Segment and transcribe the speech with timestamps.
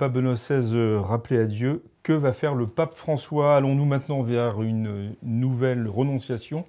[0.00, 1.84] pape Benoît XVI rappelé à Dieu.
[2.02, 3.54] Que va faire le pape François?
[3.54, 6.64] Allons-nous maintenant vers une nouvelle renonciation,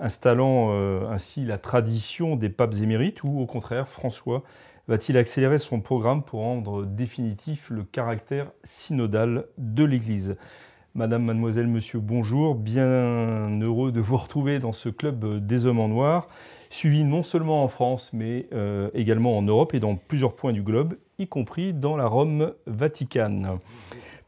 [0.00, 4.42] installant euh, ainsi la tradition des papes émérites, ou au contraire, François
[4.86, 10.36] va-t-il accélérer son programme pour rendre définitif le caractère synodal de l'Église?
[10.94, 12.54] Madame, mademoiselle, monsieur, bonjour.
[12.54, 12.84] Bien
[13.62, 16.28] heureux de vous retrouver dans ce club des hommes en noir,
[16.74, 20.62] suivi non seulement en France, mais euh, également en Europe et dans plusieurs points du
[20.62, 23.58] globe, y compris dans la Rome vaticane.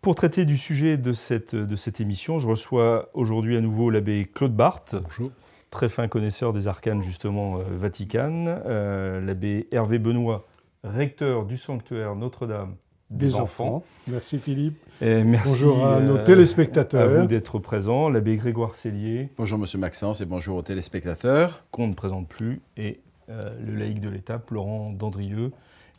[0.00, 4.30] Pour traiter du sujet de cette, de cette émission, je reçois aujourd'hui à nouveau l'abbé
[4.32, 4.94] Claude Barthes.
[4.94, 5.30] Bonjour
[5.70, 10.46] très fin connaisseur des arcanes justement euh, vaticanes, euh, l'abbé Hervé Benoît,
[10.84, 12.76] recteur du sanctuaire Notre-Dame
[13.10, 13.84] des, enfants.
[14.08, 14.78] Merci Philippe.
[15.00, 17.18] Et merci bonjour à nos téléspectateurs.
[17.18, 18.08] À vous d'être présent.
[18.08, 19.30] L'abbé Grégoire Cellier.
[19.36, 21.64] Bonjour Monsieur Maxence et bonjour aux téléspectateurs.
[21.70, 22.60] Qu'on ne présente plus.
[22.76, 25.52] Et le laïc de l'étape, Laurent Dandrieux,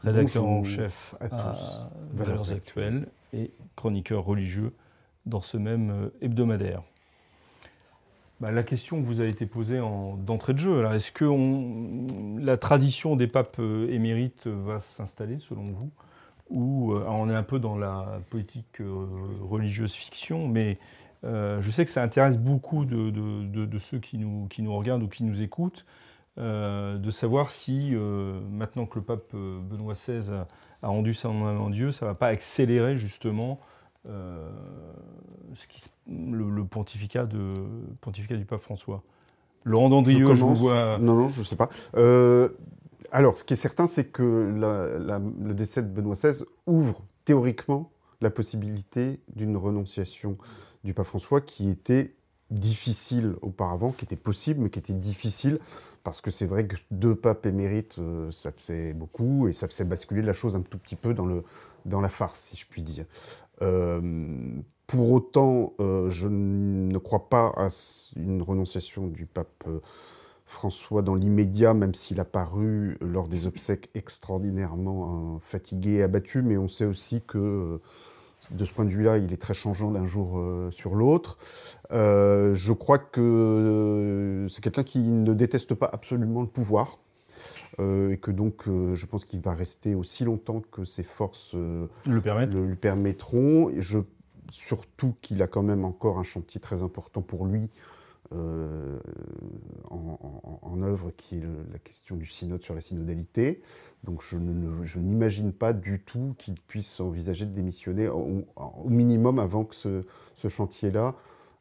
[0.03, 4.73] rédacteur en chef à, à Valeurs Actuelles et chroniqueur religieux
[5.25, 6.81] dans ce même hebdomadaire.
[8.39, 9.81] Bah, la question vous a été posée
[10.19, 10.85] d'entrée de jeu.
[10.93, 11.25] Est-ce que
[12.39, 15.89] la tradition des papes euh, émérites va s'installer selon vous?
[16.49, 19.05] Ou euh, on est un peu dans la politique euh,
[19.41, 20.77] religieuse fiction, mais
[21.23, 25.23] je sais que ça intéresse beaucoup de, ceux qui nous, qui nous, regardent ou qui
[25.23, 25.85] nous écoutent,
[26.37, 27.93] de savoir si
[28.49, 30.31] maintenant que le pape Benoît XVI
[30.83, 33.59] a rendu ça en Dieu, ça ne va pas accélérer justement
[34.09, 34.49] euh,
[35.53, 37.53] ce qui, le, pontificat, de,
[37.99, 39.01] pontificat du pape François.
[39.63, 40.97] Laurent Dandrieux, je, vous vois.
[40.99, 41.69] Non, non, je ne sais pas.
[43.11, 47.91] Alors, ce qui est certain, c'est que le décès de Benoît XVI ouvre théoriquement
[48.21, 50.37] la possibilité d'une renonciation
[50.83, 52.15] du pape François qui était
[52.49, 55.59] difficile auparavant, qui était possible, mais qui était difficile,
[56.03, 59.83] parce que c'est vrai que deux papes émérites, euh, ça faisait beaucoup, et ça faisait
[59.83, 63.05] basculer la chose un tout petit peu dans la farce, si je puis dire.
[63.61, 67.67] Euh, pour autant, euh, je ne crois pas à
[68.15, 69.65] une renonciation du pape
[70.47, 76.57] François dans l'immédiat, même s'il a paru lors des obsèques extraordinairement fatigué et abattu, mais
[76.57, 77.79] on sait aussi que
[78.51, 80.41] de ce point de vue-là, il est très changeant d'un jour
[80.71, 81.37] sur l'autre.
[81.91, 86.97] je crois que c'est quelqu'un qui ne déteste pas absolument le pouvoir.
[87.79, 91.51] Euh, et que donc euh, je pense qu'il va rester aussi longtemps que ses forces
[91.53, 92.21] euh, le,
[92.65, 93.69] lui permettront.
[93.69, 93.99] Et je,
[94.49, 97.69] surtout qu'il a quand même encore un chantier très important pour lui
[98.31, 98.97] en,
[100.81, 103.61] œuvre, qui est la question du synode sur la synodalité.
[104.03, 104.37] Donc je,
[104.97, 108.45] n'imagine pas du tout qu'il puisse envisager de démissionner au,
[108.85, 110.03] minimum avant que ce,
[110.35, 111.15] ce chantier-là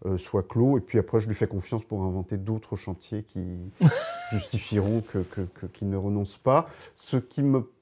[0.05, 0.77] euh, soit clos.
[0.77, 3.73] Et puis après, je lui fais confiance pour inventer d'autres chantiers qui
[4.31, 6.67] justifieront qu'il que, ne renonce pas.
[6.97, 7.73] Ce qui me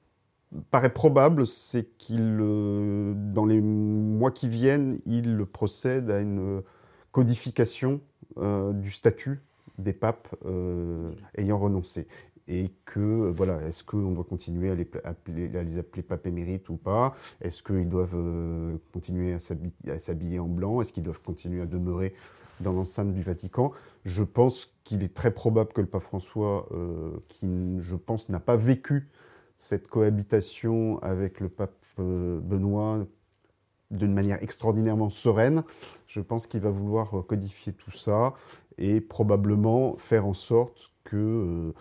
[0.71, 6.61] paraît probable, c'est qu'il, euh, dans les mois qui viennent, il procède à une
[7.11, 7.97] codification euh,
[8.37, 9.39] du statut
[9.77, 10.35] des papes
[11.37, 12.07] ayant renoncé.
[12.47, 16.77] Et que, euh, voilà, est-ce qu'on doit continuer à les, appeler, les papes émérites ou
[16.77, 17.15] pas?
[17.41, 20.81] Est-ce qu'ils doivent euh, continuer à s'habiller en blanc?
[20.81, 22.13] Est-ce qu'ils doivent continuer à demeurer
[22.59, 23.71] dans l'enceinte du Vatican?
[24.03, 28.39] Je pense qu'il est très probable que le pape François, euh, qui, je pense, n'a
[28.39, 29.09] pas vécu
[29.57, 33.05] cette cohabitation avec le pape Benoît
[33.95, 35.63] d'une manière extraordinairement sereine,
[36.07, 38.33] je pense qu'il va vouloir codifier tout ça
[38.77, 41.73] et probablement faire en sorte que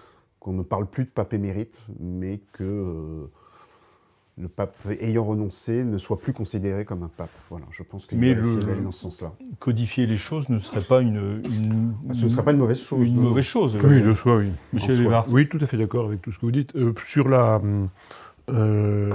[0.45, 3.31] qu'on ne parle plus de pape émérite, mais que euh,
[4.37, 7.31] le pape ayant renoncé ne soit plus considéré comme un pape.
[7.49, 9.33] Voilà, je pense qu'il va aller dans ce sens-là.
[9.59, 11.43] Codifier les choses ne serait pas une,
[12.13, 13.09] ce ne serait pas une mauvaise chose.
[13.09, 13.79] Une mauvaise chose.
[13.83, 14.51] Oui, de soi, oui.
[14.75, 15.25] Monsieur Lévard.
[15.31, 16.77] Oui, tout à fait d'accord avec tout ce que vous dites.
[16.77, 17.63] Euh, sur la
[18.51, 19.13] euh,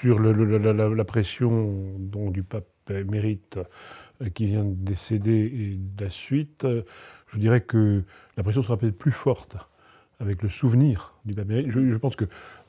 [0.00, 3.58] sur la, pression dont, du pape émérite
[4.34, 6.66] qui vient de décéder et de la suite,
[7.28, 8.02] je dirais que
[8.36, 9.56] la pression sera peut-être plus forte
[10.20, 12.26] avec le souvenir du pape je, je, pense que,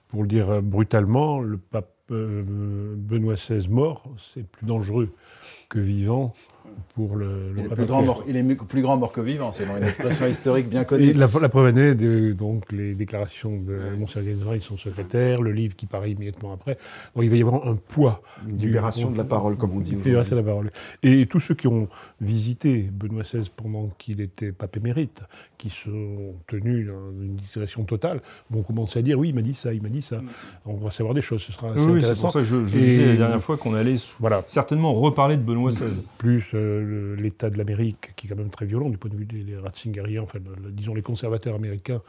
[0.07, 2.43] pour le dire brutalement, le pape euh,
[2.95, 5.09] Benoît XVI mort, c'est plus dangereux
[5.69, 6.33] que vivant
[6.95, 9.77] pour le, il, est plus grand mort, il est plus grand mort que vivant, selon
[9.77, 11.07] une expression historique bien connue.
[11.07, 15.75] Et la, preuve année, de, donc les déclarations de Monsieur Gainsbourg, son secrétaire, le livre
[15.75, 16.77] qui paraît immédiatement après.
[17.15, 18.21] Donc il va y avoir un poids.
[18.47, 19.91] Une libération de la parole, comme on dit.
[19.91, 20.71] Libération de la parole.
[21.03, 21.89] Et tous ceux qui ont
[22.21, 25.21] visité Benoît XVI pendant qu'il était pape émérite,
[25.57, 29.53] qui sont tenus dans une discrétion totale, vont commencer à dire oui, il m'a dit
[29.53, 30.17] ça, il m'a dit ça.
[30.17, 30.27] Mm.
[30.65, 32.15] On va savoir des choses, ce sera assez oui, intéressant.
[32.15, 34.43] C'est pour ça que je, disais la dernière fois qu'on allait voilà.
[34.47, 36.01] certainement reparler de Benoît XVI.
[36.17, 39.25] Plus euh, l'état de l'Amérique, qui est quand même très violent du point de vue
[39.25, 40.39] des, Ratzingeriens, enfin,
[40.71, 42.01] disons les conservateurs américains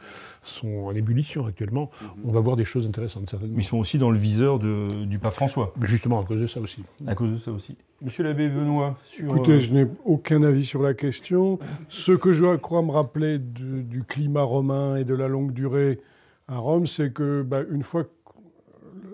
[0.43, 1.85] sont en ébullition actuellement.
[1.85, 2.07] Mm-hmm.
[2.25, 3.55] On va voir des choses intéressantes, certainement.
[3.55, 5.73] Mais ils sont aussi dans le viseur de, du pape François.
[5.79, 6.83] Mais justement, à cause de ça aussi.
[7.05, 7.75] À cause de ça aussi.
[8.01, 9.25] Monsieur l'abbé Benoît, sur...
[9.25, 11.57] Écoutez, euh, je n'ai aucun avis sur la question.
[11.89, 15.99] Ce que je crois me rappeler du climat romain et de la longue durée
[16.47, 18.09] à Rome, c'est que bah, une fois que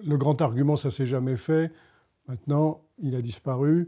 [0.06, 1.72] le grand argument, ça s'est jamais fait,
[2.28, 3.88] maintenant, il a disparu.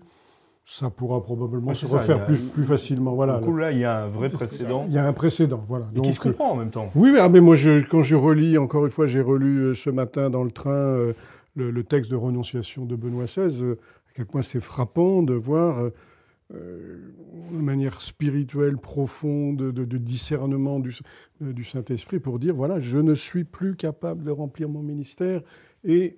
[0.67, 3.13] Ça pourra probablement se refaire plus, plus, facilement.
[3.13, 3.37] Voilà.
[3.37, 4.85] Du coup, là, il y a un vrai précédent.
[4.87, 5.87] Il y a un précédent, voilà.
[5.95, 6.89] Et qui se comprend en même temps.
[6.95, 10.31] Oui, mais, moi, je, quand je relis, encore une fois, j'ai relu euh, ce matin
[10.31, 11.13] dans le train euh,
[11.55, 13.75] le, texte de renonciation de Benoît XVI
[14.15, 15.93] quel point c'est frappant de voir euh,
[16.53, 17.13] euh,
[17.51, 20.95] une manière spirituelle profonde de, discernement du,
[21.41, 25.41] euh, du Saint-Esprit pour dire voilà, je ne suis plus capable de remplir mon ministère
[25.83, 26.17] et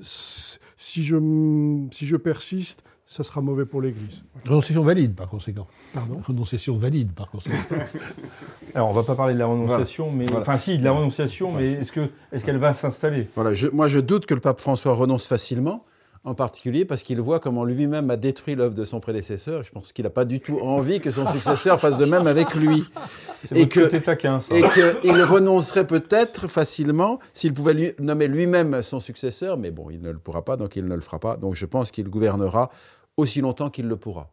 [0.00, 4.24] si je, si je persiste, ça sera mauvais pour l'Église.
[4.46, 5.66] Renonciation valide, par conséquent.
[5.92, 6.20] Pardon?
[6.26, 7.56] Renonciation valide, par conséquent.
[8.74, 11.52] Alors, on ne va pas parler de la renonciation, mais enfin, si, de la renonciation,
[11.52, 13.28] mais est-ce que est-ce qu'elle va s'installer?
[13.34, 15.84] Voilà, moi, je doute que le pape François renonce facilement
[16.24, 19.62] en particulier parce qu'il voit comment lui-même a détruit l'œuvre de son prédécesseur.
[19.62, 22.54] Je pense qu'il n'a pas du tout envie que son successeur fasse de même avec
[22.54, 22.84] lui.
[23.54, 24.56] Et que, taquin, ça.
[24.56, 30.00] et qu'il renoncerait peut-être facilement s'il pouvait lui, nommer lui-même son successeur, mais bon, il
[30.00, 31.36] ne le pourra pas, donc il ne le fera pas.
[31.36, 32.70] Donc je pense qu'il gouvernera
[33.18, 34.30] aussi longtemps qu'il le pourra.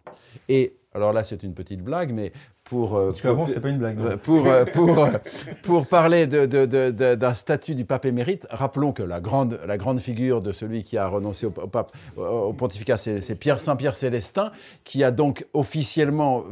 [0.47, 2.31] Et alors là, c'est une petite blague, mais
[2.63, 3.97] pour, euh, Parce qu'avant, c'est pas une blague.
[4.17, 5.09] Pour, euh, pour, euh,
[5.63, 10.53] pour, parler d'un statut du pape émérite, rappelons que la grande, la grande figure de
[10.53, 14.51] celui qui a renoncé au, pape, au pontificat, c'est Pierre Saint-Pierre Célestin,
[14.85, 16.45] qui a donc officiellement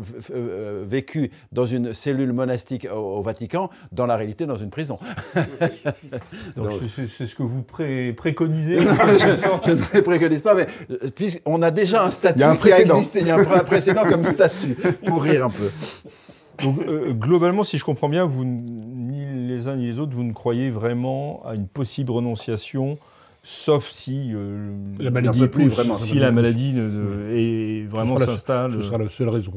[0.84, 5.00] vécu dans une cellule monastique au, Vatican, dans la réalité dans une prison.
[5.36, 10.68] c'est ce que vous préconisez je, ne préconise pas, mais
[11.12, 14.76] puisqu'on a déjà un statut qui a existé, il y a un précédent comme statut,
[15.06, 15.70] pour rire un peu.
[16.64, 20.24] Donc, euh, globalement, si je comprends bien, vous, ni les uns ni les autres, vous
[20.24, 22.98] ne croyez vraiment à une possible renonciation,
[23.44, 28.74] sauf si euh, la maladie plus vraiment, si la maladie est vraiment s'installe.
[28.74, 29.52] Ce sera la seule raison.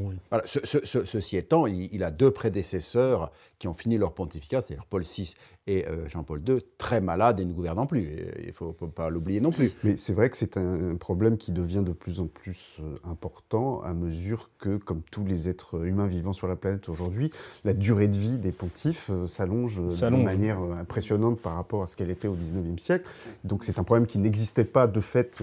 [0.45, 3.31] ceci étant, il, a deux prédécesseurs
[3.63, 5.35] qui ont fini leur pontificat, c'est-à-dire Paul VI
[5.67, 8.09] et euh, Jean-Paul II, très malades et ne gouvernant plus.
[8.41, 9.71] Il ne faut pas l'oublier non plus.
[9.85, 13.81] Mais c'est vrai que c'est un, problème qui devient de plus en plus euh, important
[13.81, 17.31] à mesure que, comme tous les êtres humains vivant sur la planète aujourd'hui,
[17.63, 21.95] la durée de vie des pontifes euh, s'allonge de manière impressionnante par rapport à ce
[21.95, 23.09] qu'elle était au XIXe siècle.
[23.45, 25.41] Donc c'est un problème qui n'existait pas de fait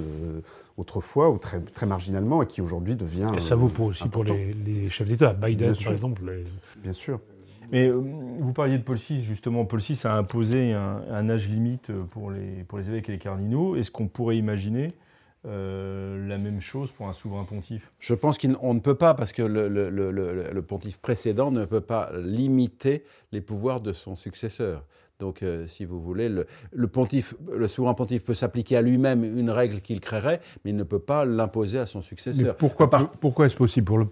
[0.77, 3.29] autrefois ou très, très marginalement et qui aujourd'hui devient.
[3.35, 6.21] Et ça vaut pour, aussi pour les, les chefs d'État, Biden par exemple.
[6.83, 7.19] Bien sûr.
[7.71, 9.65] Mais euh, vous parliez de Paul VI, justement.
[9.65, 13.77] Paul VI a imposé un, âge limite pour les, pour les évêques et les cardinaux.
[13.77, 14.93] Est-ce qu'on pourrait imaginer
[15.47, 17.93] euh, la même chose pour un souverain pontife?
[17.99, 23.05] Je pense qu'on ne peut pas, parce que le, pontife précédent ne peut pas limiter
[23.33, 24.85] les pouvoirs de son successeur.
[25.21, 29.51] Donc, euh, si vous voulez, le, pontife, le souverain pontife peut s'appliquer à lui-même une
[29.51, 32.57] règle qu'il créerait, mais il ne peut pas l'imposer à son successeur.
[32.57, 32.89] pourquoi,
[33.21, 34.07] pourquoi est-ce possible pour le,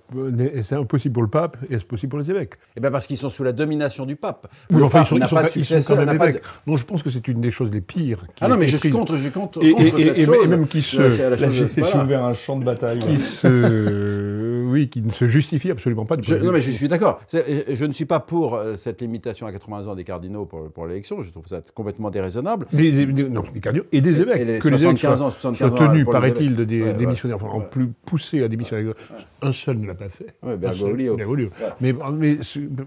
[0.57, 2.55] est impossible pour le pape et est-ce possible pour les évêques?
[2.77, 4.53] Eh bien, parce qu'ils sont sous la domination du pape.
[4.71, 6.43] Oui, enfin, ils sont, pas de successeur, quand même évêques.
[6.67, 8.25] Non, je pense que c'est une des choses les pires.
[8.41, 11.15] ah non, mais je suis contre, je suis contre, et, et, et, même qui se.
[11.15, 12.99] J'ai ouvert un champ de bataille.
[12.99, 13.47] Qui se,
[14.69, 16.17] oui, qui ne se justifie absolument pas.
[16.17, 17.21] non, mais je suis d'accord.
[17.33, 20.87] Je ne suis pas pour euh, cette limitation à 80 ans des cardinaux pour, pour
[20.87, 22.67] les je trouve ça complètement déraisonnable.
[22.73, 24.61] Des, non, des cardinaux et des évêques.
[24.61, 28.93] que les évêques soient, soient tenus, paraît-il, de démissionner, enfin, en plus poussé à démissionner.
[29.41, 30.35] Un seul ne l'a pas fait.
[30.43, 31.17] Oui, Bergoglio.
[31.81, 32.39] Mais, mais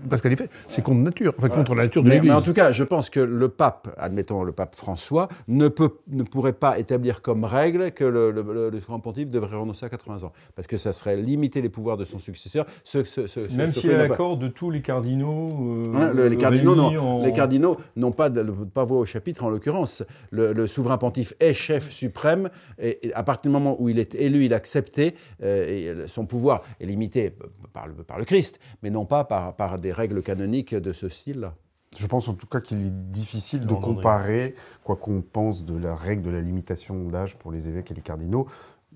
[0.10, 2.30] parce qu'en effet, c'est contre nature, enfin, contre la nature de l'Église.
[2.30, 5.92] Mais en tout cas, je pense que le pape, admettons le pape François, ne, peut,
[6.10, 9.90] ne pourrait pas établir comme règle que le, le, le souverain pontife devrait renoncer à
[9.90, 10.34] 80 ans.
[10.56, 12.66] Parce que ça serait limiter les pouvoirs de son successeur.
[12.84, 15.94] Ce, ce, Même s'il a l'accord de tous les cardinaux.
[15.96, 17.24] Euh, les cardinaux, non.
[17.24, 20.04] Les cardinaux n'ont pas pas voix au chapitre en l'occurrence.
[20.30, 22.50] Le, souverain pontife est chef suprême
[22.80, 26.25] et, à partir du moment où il est élu, il a accepté, euh, et son
[26.25, 27.34] pouvoir est limité
[27.74, 31.10] par le, par le Christ, mais non pas par, par des règles canoniques de ce
[31.10, 31.56] style-là.
[31.98, 35.94] Je pense en tout cas qu'il est difficile de comparer, quoi qu'on pense de la
[35.94, 38.48] règle de la limitation d'âge pour les évêques et les cardinaux,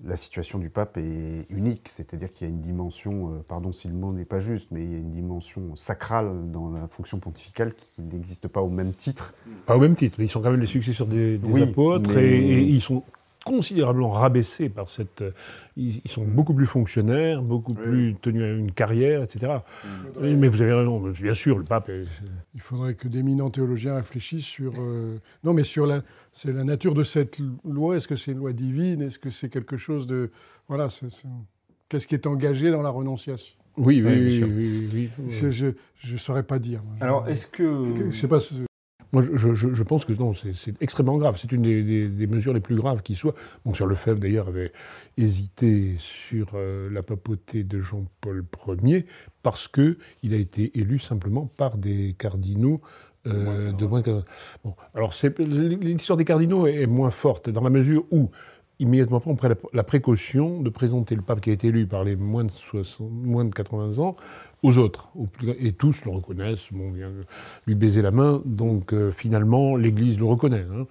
[0.04, 3.88] la situation du pape est unique, c'est-à-dire qu'il y a une dimension, euh, pardon si
[3.88, 7.18] le mot n'est pas juste, mais il y a une dimension sacrale dans la fonction
[7.18, 9.34] pontificale qui, n'existe pas au même titre.
[9.64, 12.82] Pas au même titre, mais ils sont quand même les successeurs des, apôtres et, ils
[12.82, 13.02] sont
[13.46, 15.22] considérablement rabaissés par cette.
[15.22, 15.30] Euh,
[15.76, 19.58] ils, sont beaucoup plus fonctionnaires, beaucoup plus tenus à une carrière, etc.
[20.20, 21.90] Mais vous avez raison, bien sûr, le pape.
[22.54, 24.72] Il faudrait que d'éminents théologiens réfléchissent sur.
[24.78, 27.96] Euh, non, mais sur la, c'est la nature de cette loi.
[27.96, 29.00] Est-ce que c'est une loi divine?
[29.00, 30.30] Est-ce que c'est quelque chose de.
[30.68, 30.88] Voilà,
[31.88, 33.54] qu'est-ce qui est engagé dans la renonciation?
[33.76, 36.82] Oui, oui, oui, oui, Je ne saurais pas dire.
[37.00, 38.10] Alors, est-ce que...
[38.10, 38.38] Je sais pas.
[39.16, 41.38] Moi, je, pense que non, c'est extrêmement grave.
[41.40, 43.32] C'est une des, mesures les plus graves qui soit.
[43.64, 44.72] Bon, sur Lefebvre, d'ailleurs, avait
[45.16, 48.44] hésité sur euh, la papauté de Jean-Paul
[48.84, 49.06] Ier
[49.42, 52.82] parce qu'il a été élu simplement par des cardinaux
[53.26, 54.22] euh, de moins de...
[54.62, 58.30] Bon, alors, l'histoire des cardinaux est moins forte dans la mesure où
[58.78, 62.04] immédiatement après, on prend la, précaution de présenter le pape qui a été élu par
[62.04, 64.16] les moins de, 60, moins de 80 ans
[64.66, 65.08] aux autres.
[65.60, 67.12] Et tous le reconnaissent, bon, vient
[67.66, 70.66] lui baiser la main, donc euh, finalement l'Église le reconnaît.
[70.72, 70.86] Hein.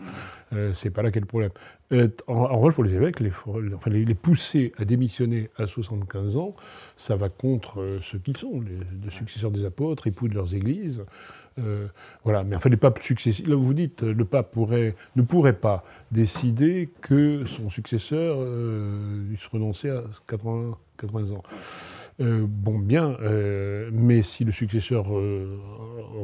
[0.53, 1.51] Euh, c'est pas là qu'est le problème.
[1.91, 6.55] Euh, en, revanche, pour les évêques, les, pousser à démissionner à 75 ans,
[6.95, 11.03] ça va contre ce qu'ils sont, les, successeurs des apôtres, époux de leurs églises.
[11.59, 11.87] Euh,
[12.23, 12.43] voilà.
[12.43, 17.45] Mais enfin, les papes successifs, là vous dites, le pape ne pourrait pas décider que
[17.45, 21.43] son successeur euh, se à 80, 80 ans.
[22.21, 25.05] Euh, bon, bien, euh, mais si le successeur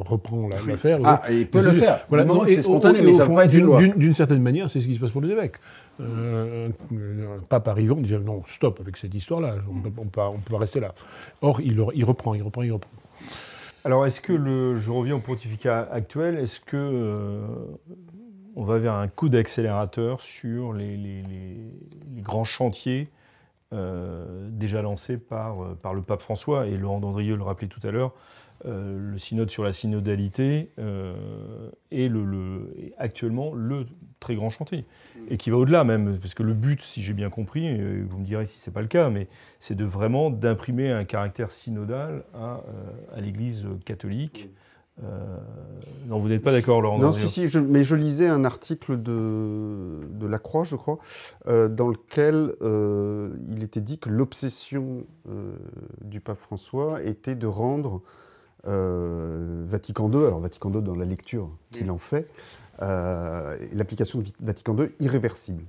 [0.00, 1.00] reprend l'affaire.
[1.04, 2.06] Ah, il peut le faire.
[2.08, 3.82] Voilà, non, c'est spontané, mais ça va pas être une loi.
[3.82, 5.56] D'une certaine manière, c'est ce qui se passe pour les évêques.
[6.00, 6.70] un
[7.48, 10.94] pape arrivant dit non, stop avec cette histoire-là, on ne peut, pas rester là.
[11.42, 12.90] Or, il, il reprend, il reprend, il reprend.
[13.84, 17.40] Alors, est-ce que le, je reviens au pontificat actuel, est-ce que euh,
[18.54, 21.24] on va vers un coup d'accélérateur sur les,
[22.18, 23.08] grands chantiers
[23.72, 27.86] euh, déjà lancés par, euh, par le pape François et Laurent Dandrieux le rappelait tout
[27.86, 28.12] à l'heure,
[28.64, 30.70] le synode sur la synodalité
[31.90, 33.86] est le, actuellement le
[34.20, 34.86] très grand chantier
[35.28, 38.18] et qui va au-delà même, parce que le but, si j'ai bien compris, et vous
[38.18, 41.50] me direz si ce n'est pas le cas, mais c'est de vraiment d'imprimer un caractère
[41.50, 44.48] synodal à, euh, l'Église catholique.
[45.02, 45.38] Euh,
[46.06, 50.00] non, vous n'êtes pas d'accord, Laurent Non, si, si, mais je lisais un article de,
[50.10, 50.98] de La Croix, je crois,
[51.48, 52.54] euh, dans lequel
[53.48, 55.06] il était dit que l'obsession
[56.02, 58.02] du pape François était de rendre
[58.64, 62.28] Vatican II, alors Vatican II dans la lecture qu'il en fait,
[62.80, 65.64] euh, l'application de Vatican II irréversible.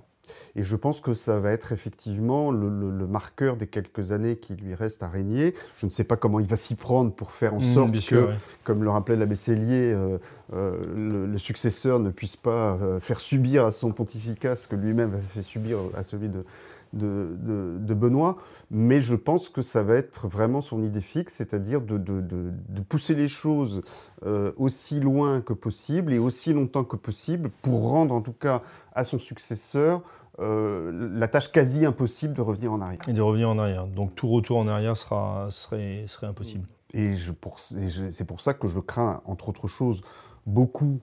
[0.56, 2.70] Et je pense que ça va être effectivement le,
[3.08, 5.54] marqueur des quelques années qui lui restent à régner.
[5.78, 8.30] Je ne sais pas comment il va s'y prendre pour faire en mmh, sorte que,
[8.64, 10.18] comme le rappelait l'abbé Cellier, euh,
[10.54, 15.22] euh, le, successeur ne puisse pas faire subir à son pontificat ce que lui-même avait
[15.22, 16.46] fait subir à celui de,
[16.94, 18.38] de, Benoît,
[18.72, 23.28] mais je pense que ça va être vraiment son idée fixe, c'est-à-dire de, pousser les
[23.28, 23.82] choses
[24.26, 28.62] euh, aussi loin que possible et aussi longtemps que possible pour rendre en tout cas
[28.94, 30.02] à son successeur
[30.40, 33.02] euh, la tâche quasi impossible de revenir en arrière.
[33.08, 33.86] Et de revenir en arrière.
[33.86, 36.68] Donc tout retour en arrière sera, serait, serait impossible.
[36.94, 40.02] Et, c'est pour ça que je crains, entre autres choses,
[40.46, 41.00] beaucoup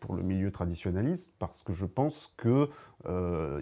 [0.00, 2.68] pour le milieu traditionnaliste, parce que je pense que
[3.06, 3.60] euh,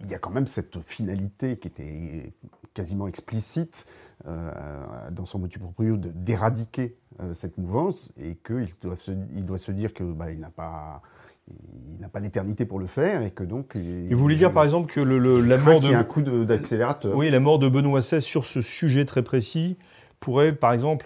[0.00, 2.34] il, y a quand même cette finalité qui était
[2.74, 3.86] quasiment explicite
[4.26, 6.96] euh, dans son motu proprio d'éradiquer
[7.32, 11.00] cette mouvance et qu'il doit, se, il doit se dire que bah, il n'a pas
[11.48, 13.76] il n'a pas l'éternité pour le faire et que donc.
[13.76, 15.94] Et vous voulez dire par exemple que le, la mort de.
[15.94, 17.14] un coup d'accélérateur.
[17.14, 19.76] Oui, la mort de Benoît XVI sur ce sujet très précis
[20.24, 21.04] pourrait, par exemple,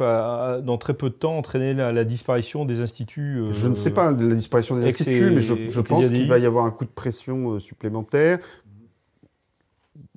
[0.62, 4.12] dans très peu de temps, entraîner la, disparition des instituts euh, Je ne sais pas
[4.12, 7.54] la disparition des instituts, mais je, pense qu'il va y avoir un coup de pression
[7.54, 8.38] euh, supplémentaire.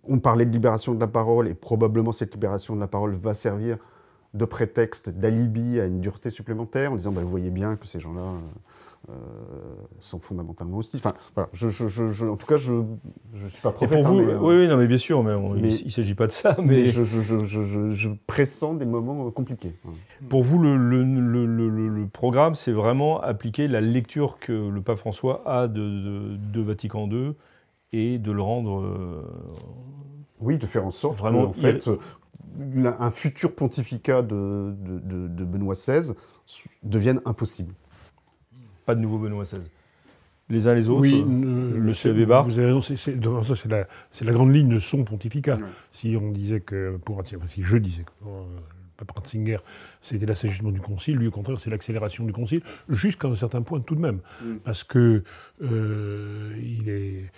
[0.03, 3.34] On parlait de libération de la parole, et probablement cette libération de la parole va
[3.34, 3.77] servir
[4.36, 8.00] de prétexte, d'alibi à une dureté supplémentaire, en disant bah, vous voyez bien que ces
[8.00, 8.39] gens-là euh,
[9.10, 9.13] euh,
[10.00, 11.00] sont fondamentalement hostiles.
[11.03, 14.03] Enfin, voilà, je, je, en tout cas, je ne suis pas prophète.
[14.03, 16.55] pour vous, hein, oui, non, mais bien sûr, mais, il ne s'agit pas de ça.
[16.63, 19.74] Mais, je, pressens des moments euh, compliqués.
[20.29, 25.41] Pour vous, le, le, le, programme, c'est vraiment appliquer la lecture que le pape François
[25.48, 27.34] a de, de, Vatican II
[27.93, 28.81] et de le rendre.
[28.81, 29.24] Euh,
[30.41, 31.89] oui, de faire en sorte vraiment, en fait,
[32.86, 36.13] un futur pontificat de, de Benoît XVI
[36.84, 37.74] devienne impossible
[38.91, 39.69] pas de nouveau Benoît XVI.
[40.50, 42.43] Les uns les autres, oui, euh, le CAB Bar.
[42.43, 43.15] Vous avez raison, c'est
[43.69, 43.88] la,
[44.21, 45.57] la, grande ligne de son pontificat.
[45.93, 49.58] Si on disait que, pour, si je disais que le pape Ratzinger,
[50.01, 51.17] c'était l'assagissement du concile.
[51.17, 54.20] Lui, au contraire, c'est l'accélération du concile, jusqu'à un certain point tout de même.
[54.41, 54.55] Mm.
[54.63, 55.24] Parce que
[55.62, 57.31] il est.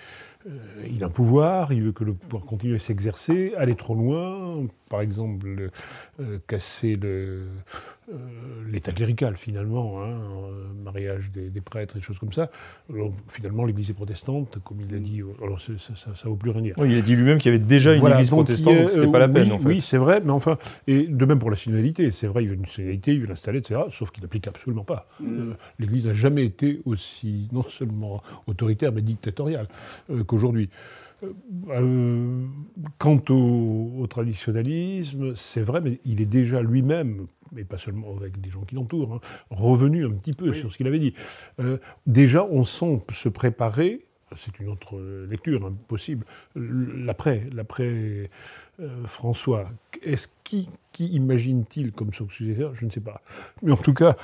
[0.89, 4.65] il a un pouvoir, il veut que le pouvoir continue à s'exercer, aller trop loin,
[4.89, 5.69] par exemple,
[6.47, 7.43] casser le,
[8.71, 10.19] l'état clérical finalement, hein,
[10.83, 12.49] mariage des, prêtres et des choses comme ça.
[13.27, 16.75] finalement, l'Église est protestante, comme il l'a dit, alors ça ne vaut plus rien dire.
[16.77, 19.19] Oui, il a dit lui-même qu'il y avait déjà une Église protestante, donc c'était pas
[19.19, 19.47] la peine.
[19.47, 19.67] Oui, en fait.
[19.67, 22.55] oui c'est vrai, mais enfin, et de même pour la synodalité, c'est vrai, il veut
[22.55, 25.07] une synodalité, il veut l'installer, etc., sauf qu'il n'applique absolument pas.
[25.19, 25.25] Mm.
[25.27, 29.67] Euh, L'Église n'a jamais été aussi, non seulement autoritaire, mais dictatoriale
[30.09, 30.69] euh, qu'aujourd'hui.
[31.69, 32.41] Euh,
[32.97, 38.49] quant au, traditionnalisme, c'est vrai, mais il est déjà lui-même, mais pas seulement avec des
[38.49, 39.19] gens qui l'entourent, hein,
[39.51, 41.13] revenu un petit peu sur ce qu'il avait dit.
[42.07, 44.99] Déjà, on sent se préparer c'est une autre
[45.29, 46.25] lecture hein, possible.
[46.55, 48.29] L'après, l'après
[48.79, 49.69] euh, François,
[50.01, 52.73] est-ce qui, qui imagine-t-il comme son successeur?
[52.73, 53.21] Je ne sais pas.
[53.61, 54.15] Mais en tout cas.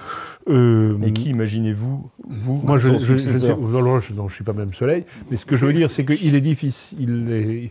[0.48, 5.06] Euh, Et qui imaginez-vous vous Moi, je, je, je, je, suis pas même Soleil.
[5.30, 7.70] Mais ce que je veux dire, c'est qu'il est difficile.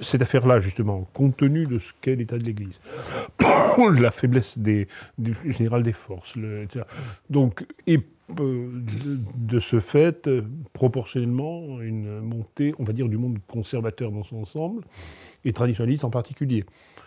[0.00, 2.80] cette affaire-là, justement, compte tenu de ce qu'est l'état de l'Église,
[3.98, 4.88] la faiblesse des,
[5.18, 6.86] du général des forces, etc.
[7.28, 8.00] Donc, et
[8.30, 10.30] de, ce fait,
[10.72, 14.82] proportionnellement, une montée, on va dire, du monde conservateur dans son ensemble,
[15.44, 16.64] et traditionnaliste en particulier.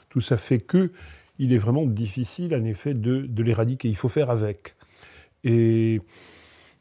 [0.09, 0.91] Tout ça fait que
[1.39, 3.89] il est vraiment difficile, en effet, de, l'éradiquer.
[3.89, 4.75] Il faut faire avec.
[5.43, 6.01] Et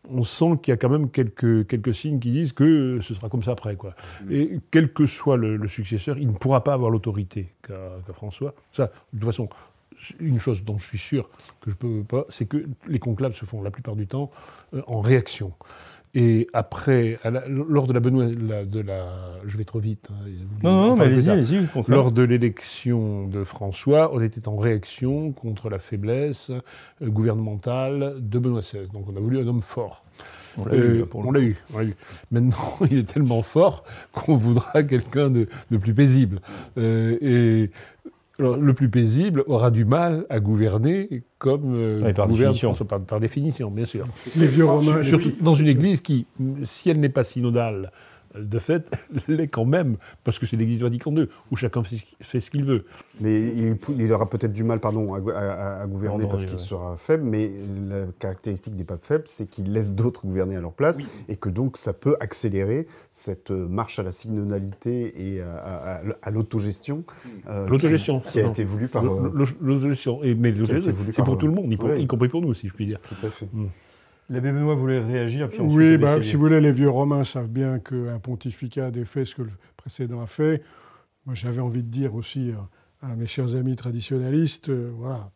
[0.08, 3.28] on sent qu'il y a quand même quelques, quelques signes qui disent que ce sera
[3.28, 3.76] comme ça après.
[3.76, 3.94] Quoi.
[4.24, 4.32] Mm.
[4.32, 8.54] Et quel que soit le, successeur, il ne pourra pas avoir l'autorité qu'a François.
[8.72, 9.48] Ça, de toute façon,
[10.20, 11.28] une chose dont je suis sûr
[11.60, 14.30] que je ne peux pas, c'est que les conclaves se font la plupart du temps
[14.74, 15.52] euh, en réaction.
[16.18, 19.06] Et après, lors de la Benoît, de la,
[19.44, 20.08] je vais trop vite.
[20.10, 20.30] Hein,
[20.62, 21.60] non, non, mais allez-y, allez-y.
[21.88, 26.50] Lors de l'élection de François, on était en réaction contre la faiblesse
[27.02, 28.88] euh, gouvernementale de Benoît XVI.
[28.94, 30.06] Donc on a voulu un homme fort.
[30.56, 31.96] On l'a eu, euh, eu, eu,
[32.30, 32.56] Maintenant,
[32.90, 36.40] il est tellement fort qu'on voudra quelqu'un de, de, plus paisible.
[36.78, 37.70] et
[38.38, 42.74] le plus paisible aura du mal à gouverner comme euh, par, définition.
[42.74, 44.06] Par, définition, bien sûr.
[44.36, 46.26] Les vieux romains, Surtout dans une église qui,
[46.64, 47.92] si elle n'est pas synodale,
[48.38, 48.90] de fait,
[49.28, 51.82] l'est quand même, parce que c'est l'Église Vatican II, où chacun
[52.20, 52.84] fait ce qu'il veut.
[53.20, 53.52] Mais
[53.98, 57.50] il, aura peut-être du mal pardon, à, gouverner parce qu'il sera faible, mais
[57.88, 61.48] la caractéristique des papes faibles, c'est qu'ils laissent d'autres gouverner à leur place, et que
[61.48, 67.04] donc ça peut accélérer cette marche à la synodalité et à, l'autogestion.
[67.48, 68.20] Euh, l'autogestion.
[68.20, 69.04] Qui, a été voulu par...
[69.04, 70.52] Euh, l'autogestion, mais
[71.10, 73.00] c'est pour tout le monde, y, compris pour nous, si je puis dire.
[73.00, 73.48] Tout à fait.
[73.52, 73.66] Mm.
[74.28, 75.76] L'abbé Benoît voulait réagir, puis ensuite...
[75.76, 79.26] Oui, bah, si vous voulez, les vieux Romains savent bien qu'un pontificat a des faits
[79.26, 80.62] ce que le précédent a fait.
[81.26, 82.52] Moi, j'avais envie de dire aussi
[83.02, 85.30] à, mes chers amis traditionnalistes, euh, voilà,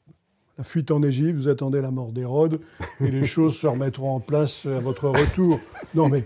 [0.58, 2.60] la fuite en Égypte, vous attendez la mort d'Hérode,
[3.00, 5.58] et les choses se remettront en place à votre retour.
[5.94, 6.24] Non, mais...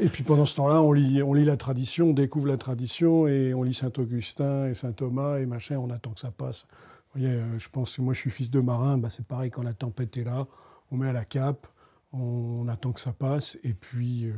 [0.00, 3.28] Et puis pendant ce temps-là, on lit, on lit la tradition, on découvre la tradition,
[3.28, 6.66] et on lit Saint-Augustin et Saint-Thomas, et machin, on attend que ça passe.
[7.14, 9.50] Vous voyez, euh, je pense que moi, je suis fils de marin, bah, c'est pareil
[9.50, 10.46] quand la tempête est là,
[10.90, 11.66] on met à la cape,
[12.12, 14.32] on attend que ça passe, et puis, euh,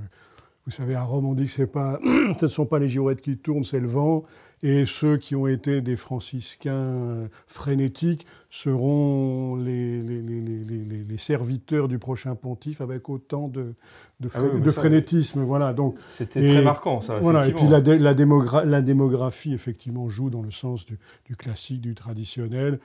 [0.66, 1.98] vous savez, à Rome, on dit que c'est pas,
[2.38, 4.24] ce ne sont pas les girouettes qui tournent, c'est le vent,
[4.62, 12.34] et ceux qui ont été des franciscains euh, frénétiques seront les, les, serviteurs du prochain
[12.34, 13.74] pontife avec autant de,
[14.20, 15.42] de, ah frénétisme.
[15.42, 17.16] Voilà, donc, C'était très marquant, ça.
[17.16, 21.94] Voilà, et puis la, la, démographie, effectivement, joue dans le sens du, du classique, du
[21.94, 22.78] traditionnel.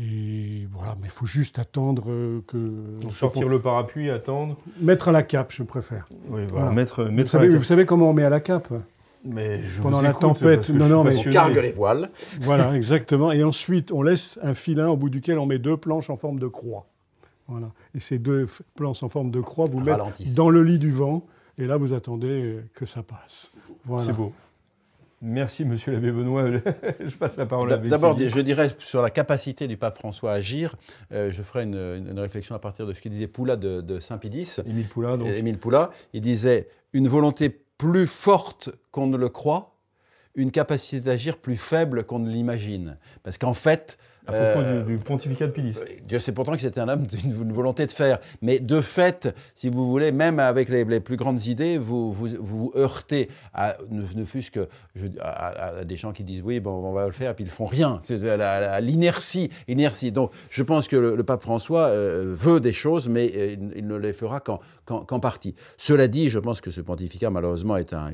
[0.00, 3.10] Et voilà, mais il faut juste attendre euh, que.
[3.12, 4.56] sortir le parapluie, attendre.
[4.80, 6.08] Mettre à la cape, je préfère.
[6.28, 8.72] Oui, voilà, Mettre, mettre vous, savez, vous savez comment on met à la cape
[9.24, 12.10] mais je Pendant la tempête, non, non, mais on cargue les voiles.
[12.40, 13.32] Voilà, exactement.
[13.32, 16.38] Et ensuite, on laisse un filin au bout duquel on met deux planches en forme
[16.38, 16.86] de croix.
[17.48, 17.72] Voilà.
[17.96, 21.26] Et ces deux planches en forme de croix, vous mettez dans le lit du vent.
[21.58, 23.50] Et là, vous attendez que ça passe.
[23.84, 24.04] Voilà.
[24.04, 24.32] C'est beau.
[25.20, 26.44] Merci, monsieur l'abbé Benoît.
[27.00, 30.32] je passe la parole à l'abbé D'abord, je dirais sur la capacité du pape François
[30.32, 30.76] à agir,
[31.12, 34.58] euh, je ferai une, réflexion à partir de ce qu'il disait Poula de, Saint-Pédis.
[34.66, 35.28] Émile Poula, donc.
[35.28, 35.90] Émile Poula.
[36.12, 39.76] Il disait une volonté plus forte qu'on ne le croit,
[40.34, 42.96] une capacité d'agir plus faible qu'on ne l'imagine.
[43.24, 45.76] Parce qu'en fait, à propos euh, du, pontificat de Pilis.
[46.06, 48.18] Dieu sait pourtant que c'était un homme d'une volonté de faire.
[48.42, 52.72] Mais de fait, si vous voulez, même avec les, plus grandes idées, vous vous, vous
[52.76, 54.68] heurtez à, ne, fût-ce que
[55.20, 58.00] à, des gens qui disent oui, bon, on va le faire, puis ils font rien.
[58.02, 60.12] C'est à, l'inertie, inertie.
[60.12, 63.96] Donc, je pense que le, pape François euh, veut des choses, mais euh, il, ne
[63.96, 65.54] les fera qu'en partie.
[65.76, 68.10] Cela dit, je pense que ce pontificat, malheureusement, est, un,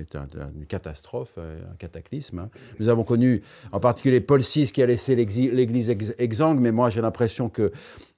[0.55, 2.39] une catastrophe, un cataclysme.
[2.39, 2.51] Hein.
[2.79, 7.01] Nous avons connu, en particulier, Paul VI qui a laissé l'Église exsangue, mais moi j'ai
[7.01, 7.73] l'impression que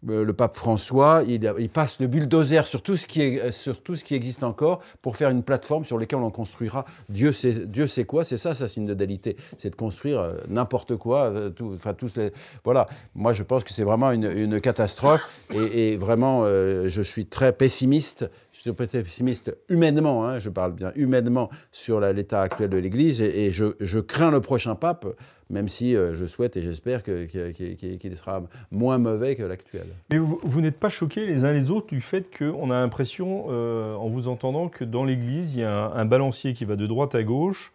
[0.08, 3.94] euh, le pape François, il, passe le bulldozer sur tout, ce qui est, sur tout
[3.94, 7.86] ce qui existe encore pour faire une plateforme sur laquelle on construira Dieu sait, Dieu
[7.86, 8.24] sait quoi.
[8.24, 11.32] C'est ça sa synodalité, c'est de construire euh, n'importe quoi.
[11.74, 12.18] enfin, tous
[12.64, 15.22] voilà, moi je pense que c'est vraiment une, catastrophe
[15.52, 21.50] et, vraiment je suis très pessimiste je suis pessimiste humainement, hein, je parle bien humainement
[21.72, 25.06] sur l'état actuel de l'Église, et, je, crains le prochain pape,
[25.50, 29.86] même si euh, je souhaite et j'espère qu'il sera moins mauvais que l'actuel.
[30.10, 33.94] Mais vous, n'êtes pas choqués les uns les autres du fait qu'on a l'impression, euh,
[33.94, 37.14] en vous entendant, que dans l'Église, il y a un, balancier qui va de droite
[37.14, 37.72] à gauche,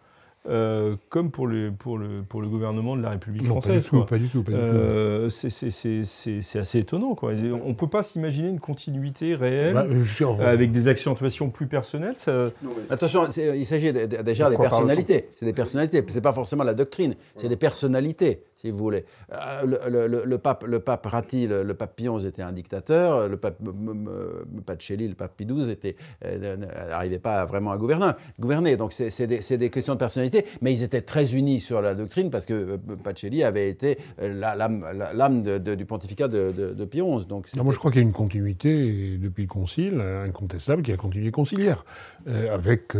[0.49, 3.87] euh, comme pour le, pour, le, pour le gouvernement de la République française.
[4.09, 4.57] Pas du tout, pas du tout.
[4.57, 7.13] Euh, c'est assez étonnant.
[7.13, 7.31] Quoi.
[7.31, 12.15] On ne peut pas s'imaginer une continuité réelle bah, avec des accentuations plus personnelles.
[12.89, 15.29] Attention, il s'agit déjà des personnalités.
[15.35, 16.03] C'est des personnalités.
[16.07, 19.05] Ce n'est pas forcément la doctrine, c'est des personnalités si vous voulez.
[19.33, 23.57] Euh, le, pape, le pape Ratti, le, pape Pion était un dictateur, le pape
[24.65, 25.95] Pacelli, le pape Pie XII
[26.89, 28.11] n'arrivait pas vraiment à gouverner.
[28.39, 28.77] gouverner.
[28.77, 30.30] Donc c'est des, des, questions de personnalité,
[30.61, 34.33] mais ils étaient très unis sur la doctrine parce que euh, Pacelli avait été euh,
[35.13, 37.25] l'âme du pontificat de, de, Pie XI.
[37.25, 40.97] Donc moi je crois qu'il y a une continuité depuis le Concile, incontestable, qui a
[40.97, 41.83] continué conciliaire,
[42.25, 42.93] avec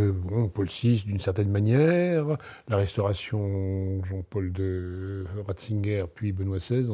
[0.54, 2.26] Paul VI d'une certaine manière,
[2.68, 6.86] la restauration Jean-Paul de Ratzinger, puis Benoît XVI,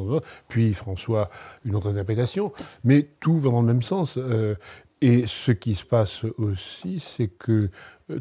[0.47, 1.29] puis François,
[1.65, 2.51] une autre interprétation,
[2.83, 4.17] mais tout va dans le même sens.
[4.17, 4.55] Euh,
[5.01, 7.69] et ce qui se passe aussi, c'est que euh,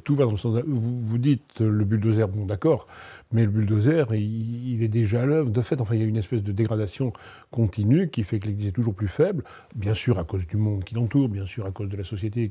[0.05, 0.61] tout va dans le sens.
[0.66, 2.87] Vous, vous dites le bulldozer, bon d'accord,
[3.33, 5.51] mais le bulldozer, il, est déjà à l'œuvre.
[5.51, 7.12] De fait, enfin, il y a une espèce de dégradation
[7.51, 9.44] continue qui fait que l'Église est toujours plus faible,
[9.77, 12.48] bien sûr à cause du monde qui l'entoure, bien sûr à cause de la société,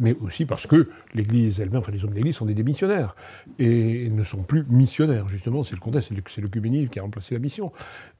[0.00, 3.14] mais aussi parce que l'Église elle-même, enfin les hommes d'Église sont des démissionnaires
[3.58, 5.28] et ne sont plus missionnaires.
[5.28, 6.48] Justement, c'est le contexte, c'est le
[6.88, 7.72] qui a remplacé la mission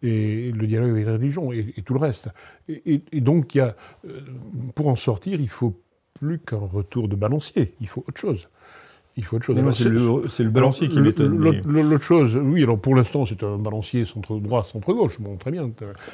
[0.02, 2.28] et le dialogue avec la religion et, tout le reste.
[2.68, 3.72] Et, donc, euh,
[4.74, 5.80] pour en sortir, il faut
[6.18, 8.48] plus qu'un retour de balancier, il faut autre chose
[9.16, 9.56] il faut autre chose.
[10.28, 11.38] C'est le, balancier qui m'étonne.
[11.38, 15.70] L'autre chose, oui, alors pour l'instant, c'est un balancier centre-droit, centre-gauche, bon, très bien.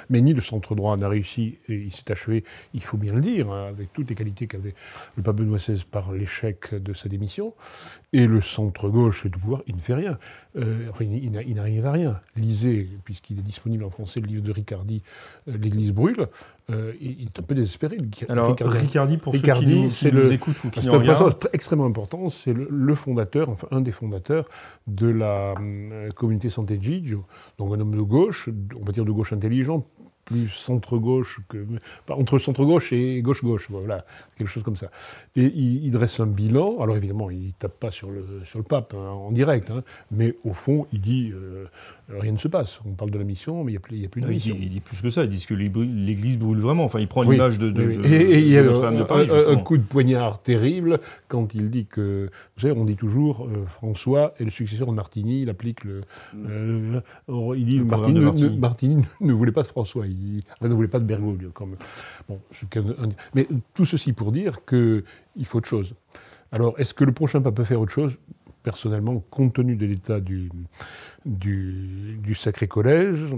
[0.09, 3.51] Mais ni le centre-droit n'a réussi, et il s'est achevé, il faut bien le dire,
[3.51, 4.75] hein, avec toutes les qualités qu'avait
[5.17, 7.55] le pape Benoît XVI par l'échec de sa démission.
[8.13, 10.19] Et le centre-gauche du pouvoir, il ne fait rien.
[10.57, 12.21] Euh, enfin, il, n'arrive à rien.
[12.37, 15.03] Lisez, puisqu'il est disponible en français, le livre de Ricardi,
[15.49, 16.29] euh, L'Église brûle.
[16.71, 17.99] Euh, il est un peu désespéré.
[18.29, 21.35] Alors, Ricardi, pour Ricardi, ceux qui nous, c'est le, écoutent ou qui C'est un personnage
[21.53, 22.29] extrêmement important.
[22.29, 24.49] C'est le, fondateur, enfin un des fondateurs
[24.87, 25.55] de la
[26.15, 27.25] communauté Santé Gigio,
[27.59, 28.49] donc un homme de gauche,
[28.81, 29.83] on va dire de gauche intelligent,
[30.25, 31.67] plus centre-gauche, que,
[32.09, 34.05] entre centre-gauche et gauche-gauche, voilà,
[34.37, 34.91] quelque chose comme ça.
[35.37, 38.65] Et il, dresse un bilan, alors évidemment, il ne tape pas sur le, sur le
[38.65, 41.67] pape hein, en direct, hein, mais au fond, il dit euh,
[42.09, 42.81] rien ne se passe.
[42.87, 44.57] On parle de la mission, mais il n'y a, a, plus de mission.
[44.59, 46.85] Il dit, plus que ça, il dit que l'Église brûle vraiment.
[46.85, 51.01] Enfin, il prend l'image de, de, et, il y a un, coup de poignard terrible
[51.29, 54.93] quand il dit que, vous savez, on dit toujours, euh, François est le successeur de
[54.93, 56.03] Martini, il applique le...
[56.35, 57.01] Mm.
[57.29, 58.59] Euh, il dit, Martini, Martini.
[58.59, 61.51] Martini ne voulait pas de François il, ne voulait pas de Bergoglio.
[61.53, 61.77] Comme,
[62.29, 62.41] bon,
[63.35, 65.05] mais tout ceci pour dire qu'il
[65.45, 65.95] faut autre chose.
[66.51, 68.19] Alors, est-ce que le prochain pape peut faire autre chose?
[68.63, 70.51] Personnellement, compte tenu de l'état du,
[71.25, 73.35] du, Sacré Collège,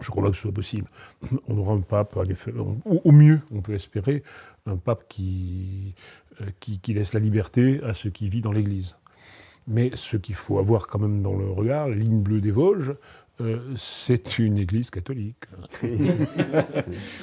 [0.00, 0.88] je crois pas que ce soit possible.
[1.48, 2.18] On aura un pape,
[2.84, 4.22] au mieux, on peut espérer,
[4.66, 5.94] un pape qui,
[6.40, 8.96] euh, qui, laisse la liberté à ceux qui vivent dans l'Église.
[9.66, 12.94] Mais ce qu'il faut avoir quand même dans le regard, ligne bleue des Vosges,
[13.40, 15.44] euh, c'est une église catholique.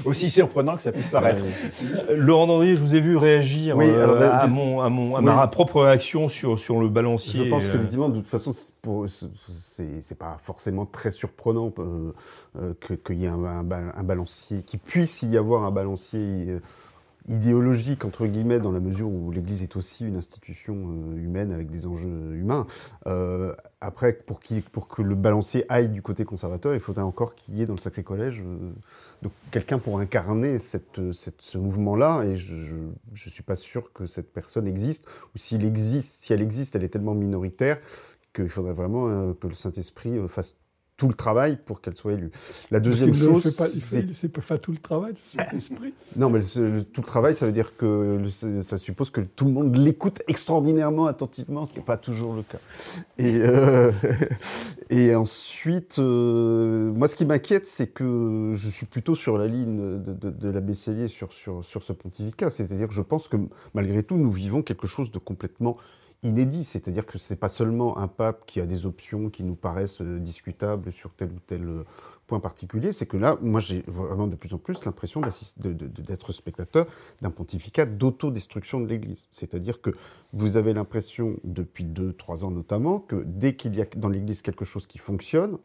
[0.06, 1.44] Aussi surprenant que ça puisse paraître.
[2.10, 5.82] Laurent Dandrier, je vous ai vu réagir euh, à, mon, à, mon, à ma propre
[5.82, 7.46] réaction sur, sur le balancier.
[7.46, 12.74] Je pense qu'effectivement, de toute façon, c'est pas forcément très surprenant euh,
[13.06, 16.60] qu'il y ait un, un, balancier, qu'il puisse y avoir un balancier
[17.28, 21.70] idéologique, entre guillemets, dans la mesure où l'Église est aussi une institution euh, humaine avec
[21.70, 22.68] des enjeux humains.
[23.08, 27.62] Euh, après, pour, que le balancier aille du côté conservateur, il faudrait encore qu'il y
[27.62, 32.24] ait dans le Sacré Collège euh, quelqu'un pour incarner ce mouvement-là.
[32.26, 35.06] Et je ne suis pas sûr que cette personne existe.
[35.34, 37.80] Ou s'il existe, si elle existe, elle est tellement minoritaire
[38.34, 40.58] qu'il faudrait vraiment que le Saint-Esprit fasse
[40.98, 42.32] tout le travail pour qu'elle soit élue.
[42.72, 45.94] La deuxième chose, c'est il ne fait pas tout le travail, cet esprit.
[46.16, 48.22] Non, mais tout le travail, ça veut dire que
[48.62, 52.44] ça suppose que tout le monde l'écoute extraordinairement attentivement, ce qui n'est pas toujours le
[52.44, 52.60] cas.
[53.18, 53.92] Et, euh,
[54.90, 60.02] et ensuite, euh, moi, ce qui m'inquiète, c'est que je suis plutôt sur la ligne
[60.02, 62.50] de, de, de l'abbé Cellier sur, sur, sur ce pontificat.
[62.50, 63.38] C'est-à-dire que je pense que
[63.74, 65.78] malgré tout, nous vivons quelque chose de complètement
[66.24, 69.56] inédit, c'est-à-dire que ce n'est pas seulement un pape qui a des options qui nous
[69.56, 71.84] paraissent discutables sur tel ou tel
[72.28, 75.22] point particulier, c'est que là, moi j'ai vraiment de plus en plus l'impression
[75.58, 76.86] d'être spectateur
[77.22, 79.28] d'un pontificat d'autodestruction de l'Église.
[79.32, 79.92] C'est-à-dire que
[80.34, 84.42] vous avez l'impression, depuis deux, trois ans notamment, que dès qu'il y a dans l'Église
[84.42, 85.58] quelque chose qui fonctionne,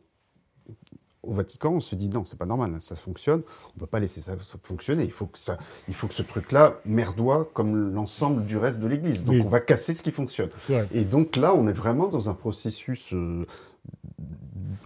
[1.23, 4.01] au Vatican, on se dit non, c'est pas normal, ça fonctionne, on ne peut pas
[4.01, 5.05] laisser ça, fonctionner.
[5.05, 8.87] Il faut que, ça, il faut que ce truc-là merdoie comme l'ensemble du reste de
[8.87, 9.25] l'Église.
[9.25, 10.51] Donc on va casser ce qui fonctionne.
[10.93, 13.45] Et donc là, on est vraiment dans un processus euh,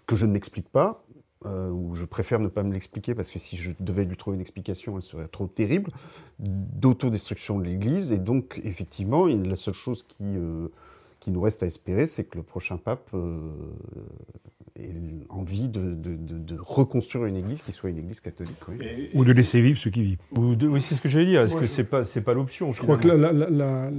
[0.06, 1.04] que je ne m'explique pas,
[1.46, 4.34] euh, où je préfère ne pas me l'expliquer parce que si je devais lui trouver
[4.36, 5.92] une explication, elle serait trop terrible,
[6.40, 8.10] d'autodestruction de l'Église.
[8.10, 10.68] Et donc, effectivement, la seule chose qui, euh,
[11.20, 13.14] qui nous reste à espérer, c'est que le prochain pape
[15.28, 18.56] envie de, de, reconstruire une Église qui soit une Église catholique.
[19.14, 20.18] Ou de laisser vivre ceux qui vivent.
[20.36, 21.42] oui, c'est ce que j'allais dire.
[21.42, 23.90] Est-ce que c'est pas, c'est pas l'option Je crois que la, la,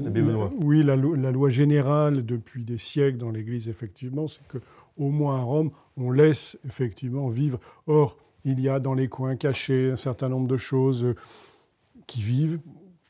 [0.62, 4.60] oui, la, loi générale depuis des siècles dans l'Église, effectivement, c'est que
[4.98, 7.60] au moins à Rome, on laisse effectivement vivre.
[7.88, 11.14] Or, il y a dans les coins cachés un certain nombre de choses
[12.08, 12.60] qui vivent,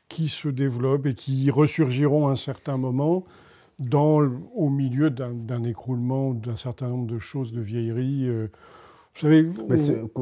[0.09, 3.25] qui se développent et qui ressurgiront à un certain moment
[3.79, 4.21] dans,
[4.55, 8.27] au milieu d'un écroulement d'un certain nombre de choses, de vieilleries.
[8.27, 8.47] Euh,
[9.15, 9.77] vous savez, Mais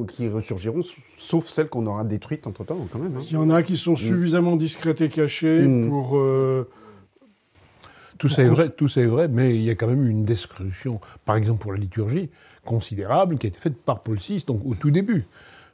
[0.07, 0.81] qui ressurgiront,
[1.17, 3.17] sauf celles qu'on aura détruites entre-temps, quand même.
[3.17, 3.23] Hein.
[3.25, 3.97] Il y en a qui sont mm.
[3.97, 5.89] suffisamment discrètes et cachées mm.
[5.89, 6.17] pour...
[6.17, 6.69] Euh,
[8.19, 10.23] tout ça, est vrai, tout ça est vrai, mais il y a quand même une
[10.23, 12.29] destruction, par exemple pour la liturgie,
[12.63, 15.25] considérable qui a été faite par Paul VI, donc au tout début,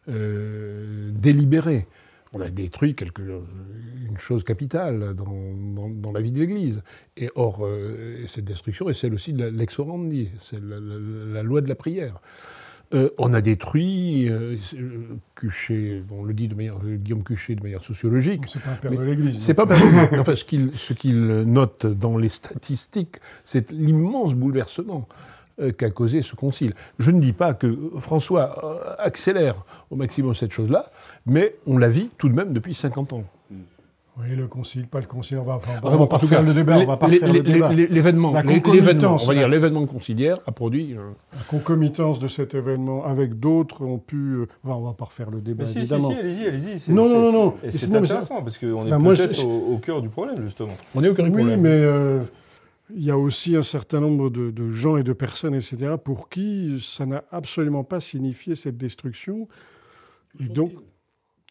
[0.07, 1.85] euh, délibérée.
[2.33, 6.83] On a détruit quelque, une chose capitale dans, dans, la vie de l'Église.
[7.17, 11.67] Et or, euh, cette destruction est celle aussi de l'ex orandi, c'est la, loi de
[11.67, 12.21] la prière.
[12.93, 14.55] Euh, on a détruit euh,
[15.35, 18.43] Cuchet, on le dit de manière, Guillaume Cuchet de manière sociologique.
[18.47, 19.39] C'est pas un père de l'Église.
[19.39, 20.19] C'est pas un père de l'Église.
[20.19, 25.07] Enfin, ce qu'il note dans les statistiques, c'est l'immense bouleversement
[25.78, 26.74] qu'a causé ce concile.
[27.00, 30.86] Je ne dis pas que François accélère au maximum cette chose-là,
[31.26, 33.24] mais on la vit tout de même depuis 50 ans.
[34.22, 37.08] Oui, le concile, pas le concile, on va, pas faire le débat, on va pas
[37.08, 37.72] faire le débat.
[37.72, 40.93] L'événement, l'événement, on va dire l'événement conciliaire a produit...
[40.93, 44.17] Euh, la concomitance de cet événement avec d'autres ont pu...
[44.17, 46.10] Euh, on va pas refaire le débat, évidemment.
[46.10, 46.91] Si, si, allez-y, allez-y.
[46.91, 47.54] Non, non, non, non.
[47.69, 50.74] C'est intéressant, parce qu'on est peut-être au, cœur du problème, justement.
[50.95, 51.56] On est au cœur du problème.
[51.56, 51.69] Oui, mais...
[51.69, 52.19] Euh,
[52.95, 56.30] il y a aussi un certain nombre de, de, gens et de personnes, etc., pour
[56.30, 59.47] qui ça n'a absolument pas signifié cette destruction.
[60.39, 60.73] Et donc,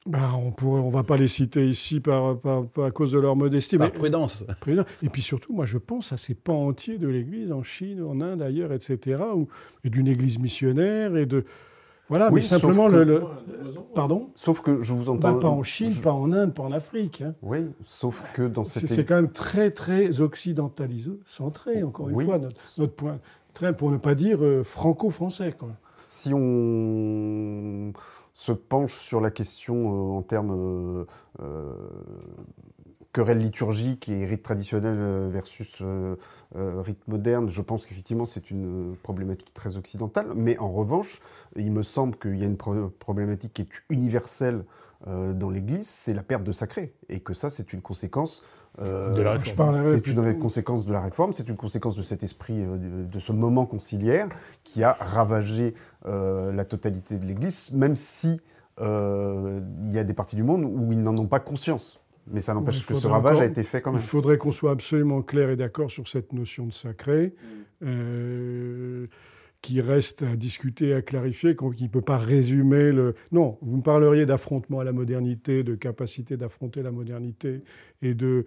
[0.07, 2.39] bah, on ne on va pas les citer ici par,
[2.83, 3.77] à cause de leur modestie.
[3.77, 4.45] Par prudence.
[5.03, 8.21] Et puis surtout, moi, je pense à ces pans entiers de l'Église en Chine, en
[8.21, 9.23] Inde, ailleurs, etc.,
[9.85, 11.45] et d'une Église missionnaire et de
[12.09, 13.23] voilà, mais simplement le,
[13.95, 15.41] Pardon Sauf que je vous entends.
[15.41, 17.23] pas en Chine, pas en Inde, pas en Afrique.
[17.23, 17.35] Hein.
[17.43, 18.89] Oui, sauf que dans cette.
[18.89, 22.39] C'est quand même très, très occidentalisé, centré, encore une fois,
[22.79, 23.19] notre, point.
[23.55, 25.55] Très, pour ne pas dire euh, franco-français.
[26.07, 27.93] Si on
[28.35, 31.07] se penche sur la question euh, en termes
[31.41, 31.75] euh,
[33.13, 35.83] querelle liturgique et rite traditionnel versus
[36.55, 40.29] rite moderne, je pense qu'effectivement c'est une problématique très occidentale.
[40.35, 41.21] Mais en revanche,
[41.57, 44.65] il me semble qu'il y a une problématique qui est universelle
[45.07, 46.93] dans l'Église, c'est la perte de sacré.
[47.09, 48.43] Et que ça, c'est une conséquence
[48.81, 49.39] euh,
[49.91, 53.33] c'est une conséquence de la réforme, c'est une conséquence de cet esprit, euh, de, ce
[53.33, 54.29] moment conciliaire
[54.63, 55.75] qui a ravagé
[56.07, 58.41] euh, la totalité de l'Église, même si
[58.81, 61.99] il y a des parties du monde où ils n'en ont pas conscience.
[62.31, 64.01] Mais ça n'empêche que ce ravage a été fait quand même.
[64.01, 67.35] Il faudrait qu'on soit absolument clair et d'accord sur cette notion de sacré.
[69.61, 73.15] qui reste à discuter, à clarifier, qui ne peut pas résumer le...
[73.33, 77.65] Non, vous me parleriez d'affrontement à la modernité, de capacité d'affronter la modernité
[78.01, 78.45] et de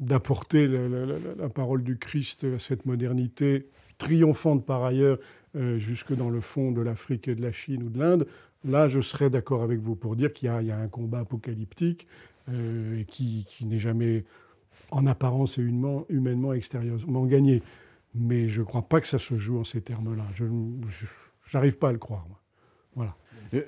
[0.00, 5.18] d'apporter la, parole du Christ à cette modernité triomphante par ailleurs
[5.56, 8.26] euh, jusque dans le fond de l'Afrique et de la Chine ou de l'Inde,
[8.64, 12.08] là je serais d'accord avec vous pour dire qu'il y, a un combat apocalyptique
[12.48, 14.24] euh, qui, n'est jamais
[14.90, 17.62] en apparence et humainement, humainement extérieurement gagné.
[18.14, 20.24] Mais je ne crois pas que ça se joue en ces termes-là.
[20.34, 20.44] Je
[21.54, 22.26] n'arrive pas à le croire.
[22.94, 23.16] Voilà.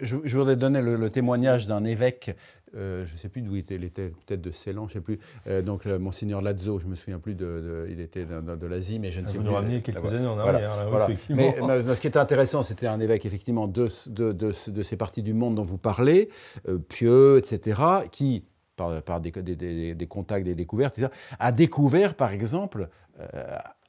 [0.00, 2.37] Je, voudrais donner le témoignage d'un évêque
[2.74, 5.00] euh, je ne sais plus d'où il était, il était peut-être de Ceylan, je ne
[5.00, 5.18] sais plus.
[5.46, 8.98] Euh, donc, le, Monseigneur Lazzo, je ne me souviens plus, de, il était de, l'Asie,
[8.98, 9.44] mais je ne sais vous plus.
[9.44, 11.54] Vous nous ramenez quelques années en arrière, voilà, Mais,
[11.94, 15.62] ce qui était intéressant, c'était un évêque, effectivement, de, de, ces parties du monde dont
[15.62, 16.30] vous parlez,
[16.68, 17.80] euh, pieux, etc.,
[18.11, 18.44] qui,
[19.05, 22.88] par, des, contacts, des découvertes, etc., a découvert, par exemple,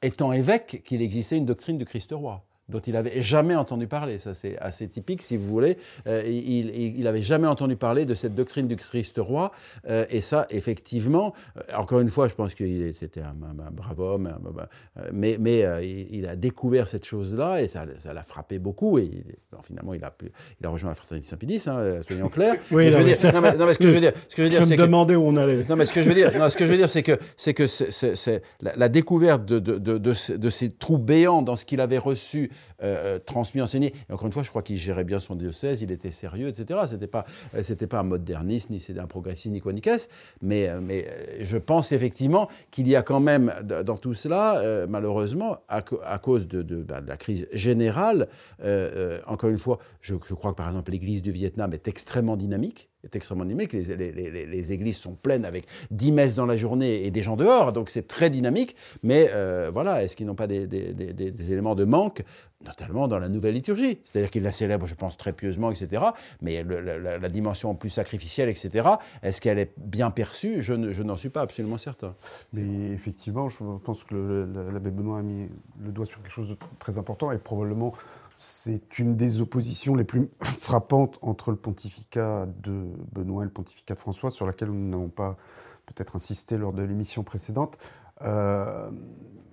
[0.02, 2.44] étant évêque, qu'il existait une doctrine du Christ roi.
[2.70, 4.20] Dont il n'avait jamais entendu parler.
[4.20, 5.78] Ça, c'est assez typique, si vous voulez.
[6.08, 9.52] Euh, il n'avait jamais entendu parler de cette doctrine du Christ roi.
[9.90, 13.34] Euh, et ça, effectivement, euh, encore une fois, je pense qu'il était un,
[13.72, 14.34] brave homme,
[15.12, 15.66] mais, mais
[16.12, 18.98] il, a découvert cette chose-là et ça l'a frappé beaucoup.
[18.98, 19.12] Et
[19.62, 20.14] finalement, il a,
[20.60, 22.56] il a rejoint la fraternité Saint-Pédis, hein, soyons clairs.
[22.72, 25.18] oui, non, mais ce que je veux dire, ce que je veux dire, c'est me
[25.18, 25.66] où on allait.
[25.68, 27.18] Non, mais ce que je veux dire, non, ce que je veux dire, c'est que
[27.36, 31.82] c'est que c'est la, découverte de, de, de, de, ces trous béants dans ce qu'il
[31.82, 33.94] avait reçu euh, euh, transmis, enseigné.
[34.12, 36.82] Encore une fois, je crois qu'il gérait bien son diocèse, il était sérieux, etc.
[36.88, 40.08] C'était pas, euh, pas un moderniste, ni c'était un progressiste, ni quoi ni qu'est-ce.
[40.42, 41.08] Mais, mais
[41.42, 43.54] je pense effectivement qu'il y a quand même
[43.86, 48.28] dans tout cela, malheureusement, à, cause de, bah, de, la crise générale,
[49.28, 52.90] encore une fois, je, je crois que par exemple l'Église du Vietnam est extrêmement dynamique
[53.04, 53.74] est extrêmement dynamique.
[53.74, 57.36] Les, les, les, églises sont pleines avec 10 messes dans la journée et des gens
[57.36, 58.76] dehors, donc c'est très dynamique.
[59.04, 59.30] Mais
[59.72, 62.24] voilà, est-ce qu'ils n'ont pas des, des, des, éléments de manque
[62.66, 64.00] notamment dans la nouvelle liturgie?
[64.06, 66.04] C'est-à-dire qu'il la célèbre, je pense, très pieusement, etc.
[66.42, 68.88] Mais la, dimension plus sacrificielle, etc.,
[69.22, 70.62] est-ce qu'elle est bien perçue?
[70.62, 72.16] Je, n'en suis pas absolument certain.
[72.54, 75.50] Mais effectivement, je pense que l'abbé Benoît a mis
[75.84, 77.94] le doigt sur quelque chose de très important et probablement
[78.38, 83.94] c'est une des oppositions les plus frappantes entre le pontificat de Benoît et le pontificat
[83.94, 85.38] de François, sur laquelle nous n'avons pas
[85.86, 87.78] peut-être insisté lors de l'émission précédente.
[88.22, 88.90] Euh,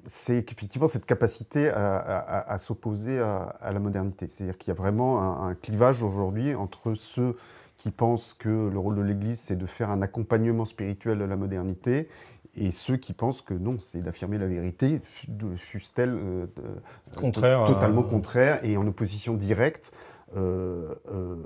[0.06, 4.28] c'est qu'effectivement cette capacité à, s'opposer à, la modernité.
[4.28, 7.36] C'est-à-dire qu'il y a vraiment un, clivage aujourd'hui entre ceux
[7.76, 11.36] qui pensent que le rôle de l'Église, c'est de faire un accompagnement spirituel de la
[11.36, 12.08] modernité,
[12.56, 18.64] et ceux qui pensent que non, c'est d'affirmer la vérité, fût-elle euh, euh, totalement contraire
[18.64, 19.92] et en opposition directe
[20.36, 20.94] euh,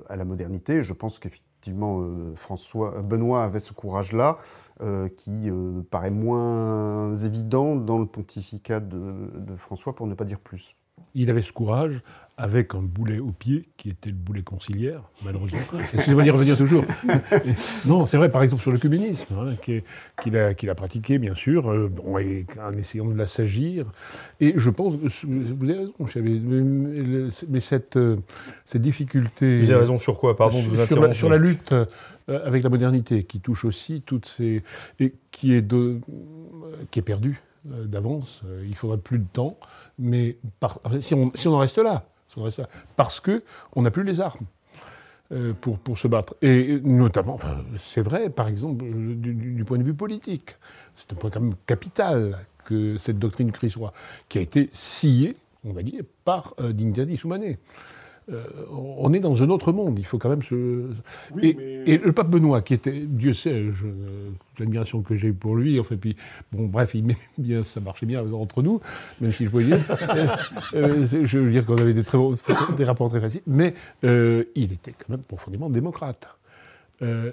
[0.09, 0.83] à la modernité.
[0.83, 2.03] Je pense qu'effectivement,
[2.37, 4.39] François, Benoît avait ce courage-là.
[5.17, 5.51] Qui
[5.91, 10.75] paraît moins évident dans le pontificat de, François, pour ne pas dire plus.
[11.15, 12.03] Il avait ce courage
[12.37, 15.61] avec un boulet au pied, qui était le boulet conciliaire, malheureusement.
[15.93, 16.85] Excusez-moi d'y revenir toujours.
[17.87, 19.55] non, c'est vrai, par exemple, sur le communisme, hein,
[20.21, 23.85] qu'il a, a, pratiqué, bien sûr, euh, en essayant de l'assagir.
[24.41, 25.93] Et je pense, vous avez raison,
[27.49, 27.99] mais cette,
[28.65, 29.61] cette difficulté...
[29.61, 33.39] Vous avez raison sur quoi, pardon sur, sur la lutte euh, avec la modernité, qui
[33.39, 34.63] touche aussi toutes ces.
[34.99, 36.01] et qui est, de,
[36.91, 38.43] qui est perdue euh, d'avance.
[38.47, 39.57] Euh, il faudrait plus de temps,
[39.99, 40.39] mais
[41.01, 42.05] si, on, si, on, en reste là,
[42.37, 42.49] on
[42.97, 44.47] parce qu'on n'a plus les armes.
[45.61, 46.37] Pour, pour, se battre.
[46.43, 50.55] Et notamment, enfin, c'est vrai, par exemple, du, point de vue politique.
[50.95, 53.93] C'est un point quand même capital que cette doctrine roi,
[54.29, 57.59] qui a été sciée, on va dire, par euh, Dignitati Soumané.
[58.33, 60.87] Euh, on est dans un autre monde, il faut quand même se...
[61.43, 63.65] et, le pape Benoît, qui était, Dieu sait,
[64.59, 66.17] l'admiration que j'ai pour lui, enfin, puis,
[66.51, 68.81] bon, bref, il bien, ça marchait bien entre nous,
[69.21, 69.81] même si je pouvais dire,
[70.75, 72.19] euh, je veux dire qu'on avait des, très,
[72.77, 76.31] des rapports très faciles, mais euh, il était quand même profondément démocrate.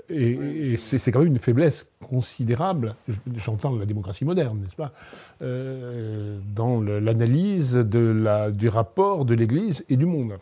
[0.09, 2.95] et, c'est quand même une faiblesse considérable,
[3.37, 4.91] j'entends la démocratie moderne, n'est-ce pas,
[5.39, 10.33] dans l'analyse du rapport de l'Église et du monde.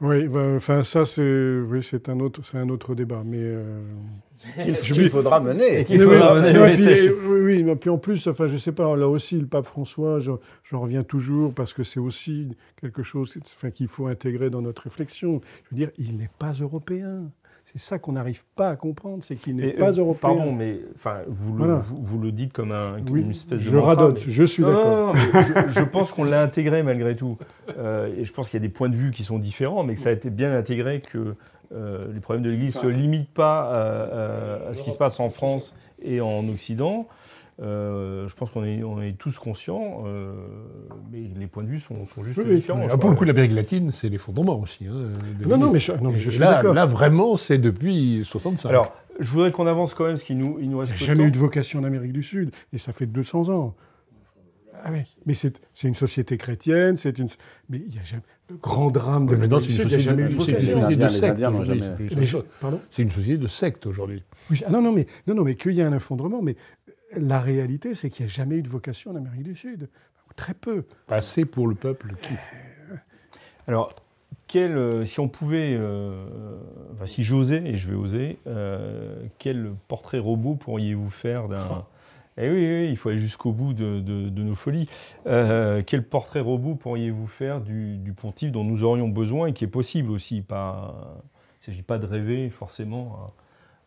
[0.00, 3.82] Oui, bah, enfin ça c'est oui, c'est un autre c'est un autre débat, mais euh...
[4.82, 5.84] qu'il faudra mener.
[5.84, 6.58] Qu'il faudra mener.
[6.58, 9.66] oui, puis, oui, oui, puis en plus, enfin je sais pas, là aussi le pape
[9.66, 12.48] François, j'en reviens toujours parce que c'est aussi
[12.80, 15.42] quelque chose enfin, qu'il faut intégrer dans notre réflexion.
[15.64, 17.30] Je veux dire, il n'est pas européen.
[17.64, 20.34] C'est ça qu'on n'arrive pas à comprendre, c'est qu'il n'est pas euh, européen.
[20.34, 23.70] Pardon, mais enfin, vous, le, vous, le dites comme, un, une espèce de.
[23.70, 25.14] Je radote, je suis d'accord.
[25.14, 27.38] Je, je, pense qu'on l'a intégré malgré tout.
[27.78, 29.94] Euh, et je pense qu'il y a des points de vue qui sont différents, mais
[29.94, 31.36] que ça a été bien intégré, que
[31.72, 33.66] euh, les problèmes de l'Église ne se limitent pas
[34.68, 37.06] à, ce qui se passe en France et en Occident.
[37.62, 40.32] Euh, je pense qu'on est, on est tous conscients, euh,
[41.12, 42.86] mais les points de vue sont, sont juste différents.
[42.88, 44.86] Ah, pour le coup, l'Amérique latine, c'est l'effondrement aussi.
[44.86, 45.10] Hein,
[45.46, 48.68] non, non, mais je, non, mais je suis là, là, vraiment, c'est depuis 65.
[48.68, 50.92] Alors, je voudrais qu'on avance quand même, ce qui nous, il nous reste.
[50.92, 53.50] Il n'y a jamais eu de vocation en Amérique du Sud, et ça fait 200
[53.50, 53.74] ans.
[54.82, 55.52] Ah oui, mais c'est
[55.84, 57.28] une société chrétienne, c'est une.
[57.68, 58.22] Mais il y a jamais.
[58.48, 60.58] Le grand drame de l'Amérique du Sud, il n'y a jamais eu de vocation.
[60.58, 62.80] C'est une société de secte.
[62.88, 64.24] C'est une société de secte aujourd'hui.
[64.64, 66.56] Ah non, non, mais, non, non, mais qu'il y ait un effondrement, mais
[67.16, 69.88] la réalité, c'est qu'il n'y a jamais eu de vocation en Amérique du Sud.
[70.36, 70.84] Très peu.
[71.06, 72.34] Pas assez pour le peuple qui.
[73.66, 73.94] Alors,
[74.46, 76.26] quel, euh, si on pouvait, euh,
[76.94, 81.84] enfin, si j'osais, et je vais oser, euh, quel portrait robot pourriez-vous faire d'un.
[82.36, 84.88] Eh oui, oui, il faut aller jusqu'au bout de, nos folies.
[85.24, 89.68] quel portrait robot pourriez-vous faire du, du, pontife dont nous aurions besoin et qui est
[89.68, 90.94] possible aussi pas,
[91.56, 93.26] Il ne s'agit pas de rêver forcément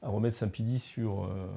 [0.04, 1.24] à remettre Saint-Pidi sur.
[1.24, 1.48] Euh,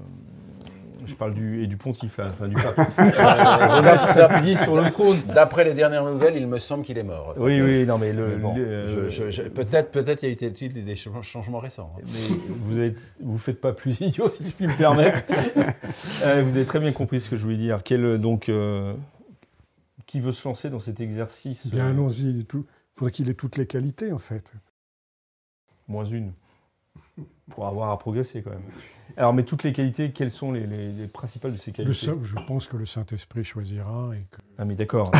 [1.04, 2.76] je parle du, et du pontife, enfin du pape.
[2.96, 5.18] remettre Saint-Pidi sur le trône.
[5.34, 7.34] D'après les dernières nouvelles, il me semble qu'il est mort.
[7.36, 8.38] Oui, oui, non, mais, le,
[9.54, 11.92] peut-être, peut-être il y a eu des changements récents.
[11.98, 12.02] Hein.
[12.06, 12.90] Mais vous ne
[13.20, 15.22] vous faites pas plus idiot, si je puis me permettre.
[16.24, 17.82] Euh, vous avez très bien compris ce que je voulais dire.
[17.84, 18.94] Quel, donc, euh,
[20.06, 22.30] qui veut se lancer dans cet exercice Bien, allons-y.
[22.30, 22.46] Il
[22.94, 24.52] faudrait qu'il ait toutes les qualités, en fait.
[25.88, 26.32] Moins une
[27.50, 28.60] pour avoir à progresser quand même.
[29.16, 30.66] Alors, mais toutes les qualités, quelles sont les,
[31.12, 34.10] principales de ces qualités Je pense que le Saint-Esprit choisira.
[34.14, 34.42] Et que...
[34.58, 35.10] Ah, mais d'accord.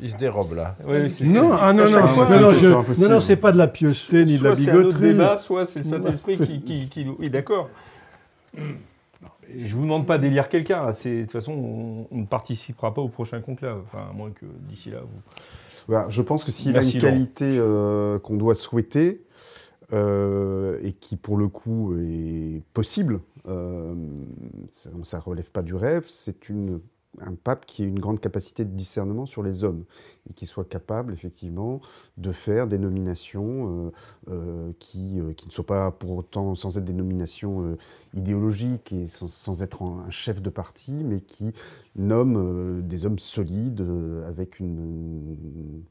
[0.00, 0.76] Il se dérobe là.
[1.20, 2.52] non, ah, non, non,
[2.98, 4.90] non, non, c'est pas de la pieuseté ni de la bigoterie.
[4.90, 7.68] Soit c'est un débat, soit c'est le Saint-Esprit qui, qui, Oui, d'accord.
[8.56, 10.86] Je vous demande pas d'élire quelqu'un.
[10.86, 13.82] De toute façon, on, ne participera pas au prochain conclave.
[13.86, 14.98] Enfin, à moins que d'ici là,
[15.88, 15.96] vous.
[16.08, 19.22] je pense que s'il a une qualité euh, qu'on doit souhaiter,
[19.92, 23.94] euh, et qui pour le coup est possible, euh,
[25.02, 26.36] ça relève pas du rêve, c'est
[27.18, 29.84] un pape qui a une grande capacité de discernement sur les hommes
[30.28, 31.80] et qui soit capable effectivement
[32.18, 33.92] de faire des nominations
[34.28, 37.76] euh, qui, ne soient pas pour autant sans être des nominations
[38.14, 41.52] idéologiques et sans, être un chef de parti, mais qui
[41.96, 43.84] nomment des hommes solides
[44.24, 45.82] avec une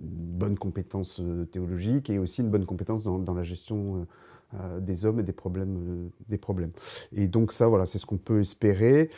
[0.00, 4.04] bonne compétence euh, théologique et aussi une bonne compétence dans, la gestion euh,
[4.54, 6.72] euh, des hommes et des problèmes, des problèmes.
[7.12, 9.10] Et donc ça, voilà, c'est ce qu'on peut espérer.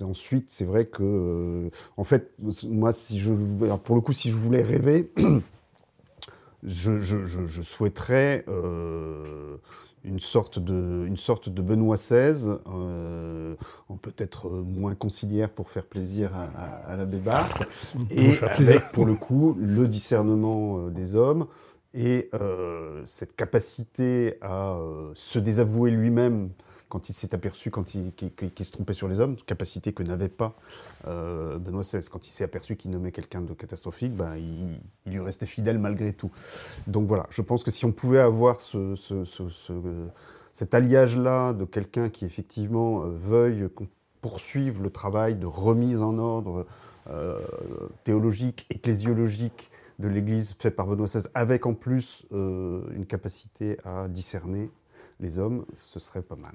[0.00, 2.32] ensuite, c'est vrai que, en fait,
[2.64, 3.32] moi, si je,
[3.84, 5.10] pour le coup, si je voulais rêver,
[6.62, 8.44] je, je, souhaiterais
[10.08, 13.54] une sorte de, une sorte de Benoît XVI, euh,
[14.02, 17.68] peut-être moins conciliaire pour faire plaisir à, à, l'abbé Barthes,
[18.10, 21.46] et avec pour le coup le discernement euh, des hommes
[21.94, 26.50] et euh, cette capacité à euh, se désavouer lui-même
[26.88, 30.54] quand il s'est aperçu qu'il, se trompait sur les hommes, capacité que n'avait pas
[31.06, 32.00] euh, Benoît XVI.
[32.10, 34.78] Quand il s'est aperçu qu'il nommait quelqu'un de catastrophique, ben, il,
[35.10, 36.30] lui restait fidèle malgré tout.
[36.86, 38.94] Donc voilà, je pense que si on pouvait avoir ce,
[40.52, 43.68] cet alliage-là de quelqu'un qui effectivement euh, veuille
[44.20, 46.66] poursuivre le travail de remise en ordre
[47.08, 47.38] euh,
[48.04, 54.70] théologique, ecclésiologique de l'Église fait par Benoît XVI, avec en plus une capacité à discerner
[55.18, 56.54] les hommes, ce serait pas mal.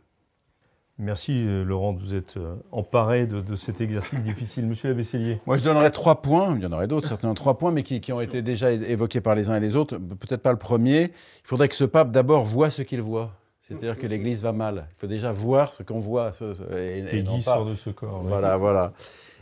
[0.99, 4.67] Merci euh, Laurent, vous êtes euh, emparé de, cet exercice difficile.
[4.67, 5.41] Monsieur Labessellier.
[5.45, 8.11] Moi je donnerais trois points, il y en aurait d'autres, certainement trois points, mais qui,
[8.11, 9.97] ont été déjà évoqués par les uns et les autres.
[9.97, 11.03] Peut-être pas le premier.
[11.03, 13.31] Il faudrait que ce pape d'abord voit ce qu'il voit.
[13.61, 14.87] C'est-à-dire que l'Église va mal.
[14.91, 16.31] Il faut déjà voir ce qu'on voit.
[16.77, 18.21] et, et, sort de ce corps.
[18.23, 18.93] Voilà, voilà.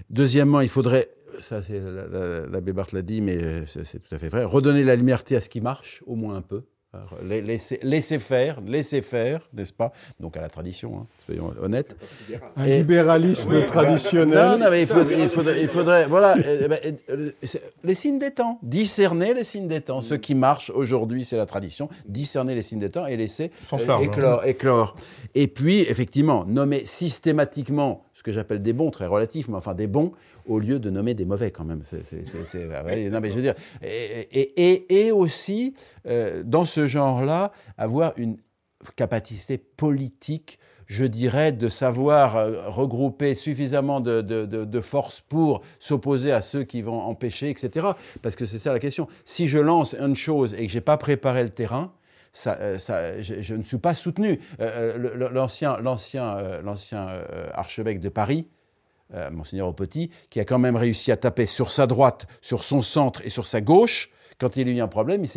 [0.09, 1.09] Deuxièmement, il faudrait,
[1.41, 4.95] ça c'est l'abbé Barthes l'a dit, mais euh, c'est tout à fait vrai, redonner la
[4.95, 6.63] liberté à ce qui marche, au moins un peu.
[7.23, 9.93] Laisser, faire, laisser faire, n'est-ce pas?
[10.19, 11.95] Donc à la tradition, hein, soyons honnêtes.
[12.57, 14.37] Un libéralisme traditionnel.
[14.37, 16.79] Non, non, mais il, faudrait, voilà, eh ben,
[17.85, 20.01] les signes des temps, discerner les signes des temps.
[20.01, 21.87] Ce qui marche aujourd'hui, c'est la tradition.
[22.05, 23.51] Discerner les signes des temps et laisser
[24.01, 24.95] éclore, éclore.
[25.33, 29.87] Et puis, effectivement, nommer systématiquement ce que j'appelle des bons, très relatifs, mais enfin des
[29.87, 30.11] bons,
[30.45, 31.81] au lieu de nommer des mauvais quand même.
[31.81, 35.73] non, mais je veux dire, et, aussi,
[36.07, 38.37] euh, dans ce genre-là, avoir une
[38.95, 46.41] capacité politique je dirais, de savoir euh, regrouper suffisamment de, de, forces pour s'opposer à
[46.41, 47.87] ceux qui vont empêcher, etc.
[48.21, 49.07] Parce que c'est ça la question.
[49.23, 51.93] Si je lance une chose et que je n'ai pas préparé le terrain,
[52.33, 52.77] ça, euh,
[53.21, 54.41] je, ne suis pas soutenu.
[55.31, 55.77] L'ancien
[57.53, 58.49] archevêque de Paris,
[59.31, 63.21] Monseigneur Aupetit, qui a quand même réussi à taper sur sa droite, sur son centre
[63.25, 64.09] et sur sa gauche.
[64.39, 65.27] Quand il a eu un problème, il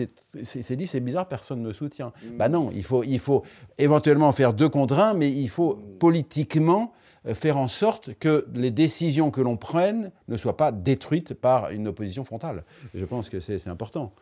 [0.47, 2.12] s'est dit c'est bizarre, personne ne me soutient.
[2.22, 2.37] Mm.
[2.39, 3.43] Ben non, il faut, il faut
[3.77, 6.93] éventuellement faire deux contre un, mais il faut politiquement
[7.27, 11.70] euh, faire en sorte que les décisions que l'on prenne ne soient pas détruites par
[11.70, 12.64] une opposition frontale.
[12.95, 14.12] Je pense que c'est important.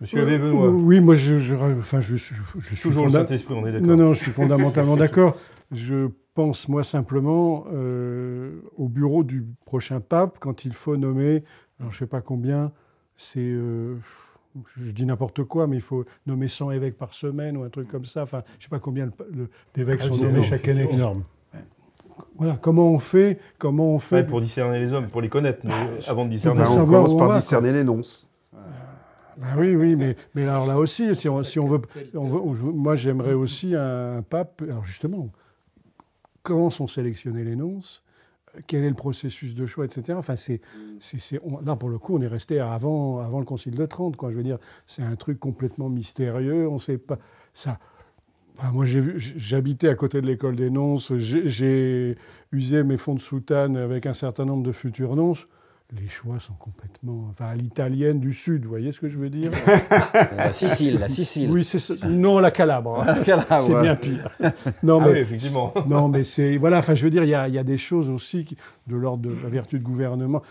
[0.00, 0.68] Monsieur Abbé Benoît.
[0.68, 3.88] Oui, moi je, je, enfin, je, je, suis toujours le Saint-Esprit, on est d'accord.
[3.88, 5.36] Non, non, je suis fondamentalement d'accord.
[5.72, 11.44] Je pense moi simplement euh, au bureau du prochain pape quand il faut nommer,
[11.78, 12.72] alors je ne sais pas combien,
[13.16, 13.96] c'est, euh,
[14.76, 17.88] je dis n'importe quoi, mais il faut nommer 100 évêques par semaine ou un truc
[17.88, 18.22] comme ça.
[18.22, 19.10] Enfin, je ne sais pas combien
[19.74, 20.86] d'évêques ah, sont nommés chaque année.
[20.88, 21.24] C'est énorme.
[22.36, 25.72] Voilà, comment on fait, comment on fait pour discerner les hommes, pour les connaître, mais
[26.06, 26.62] avant de discerner.
[26.62, 28.30] Ben, on commence par discerner les nonces.
[29.36, 31.80] Ben oui, oui, mais, mais alors là aussi, si on, si on veut,
[32.14, 34.62] on veut, moi j'aimerais aussi un pape.
[34.62, 35.28] Alors justement,
[36.44, 38.04] comment sont sélectionnés les nonces
[38.66, 40.16] quel est le processus de choix, etc.
[40.16, 40.60] Enfin, c'est,
[41.64, 44.16] là, pour le coup, on est resté avant, avant le Concile de Trente.
[44.16, 44.30] Quoi.
[44.30, 46.68] Je veux dire, c'est un truc complètement mystérieux.
[46.68, 47.18] On sait pas.
[47.52, 47.78] Ça,
[48.72, 51.16] moi, j'habitais à côté de l'école des nonces.
[51.16, 52.16] J'ai
[52.52, 55.46] usé mes fonds de soutane avec un certain nombre de futurs nonces
[55.92, 57.28] les choix sont complètement.
[57.30, 59.50] Enfin, à l'italienne du Sud, vous voyez ce que je veux dire?
[60.36, 61.50] La Sicile, la Sicile.
[61.50, 63.04] Oui, c'est Non, la Calabre.
[63.06, 63.14] Hein.
[63.60, 64.28] c'est bien pire.
[64.82, 65.72] Non, ah mais, oui, effectivement.
[65.86, 66.56] Non, mais c'est.
[66.56, 68.56] Voilà, enfin, je veux dire, il y a, y a, des choses aussi
[68.86, 70.42] de l'ordre de la vertu de gouvernement.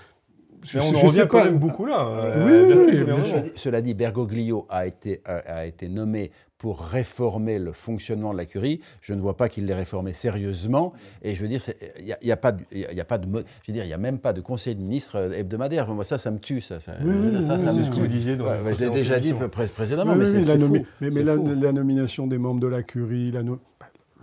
[0.63, 2.07] Je, mais on en revient quand même beaucoup là.
[2.07, 6.31] Euh, oui, oui, cela dit, Bergoglio a été, a été nommé
[6.63, 8.79] pour réformer le fonctionnement de la curie.
[9.01, 10.93] Je ne vois pas qu'il l'ait réformé sérieusement.
[11.21, 11.59] Et je veux dire,
[11.99, 13.37] il n'y a, a, pas y a pas de, je
[13.67, 15.93] veux dire, il y a même pas de conseil de ministre euh, hebdomadaire.
[15.93, 16.61] Moi, ça, ça me tue.
[16.61, 18.37] Ça, ça, ça, ça me ce que vous disiez.
[18.37, 19.33] je l'ai déjà dit
[19.75, 23.57] précédemment, mais c'est la, mais, mais la, nomination des membres de la curie, la bah,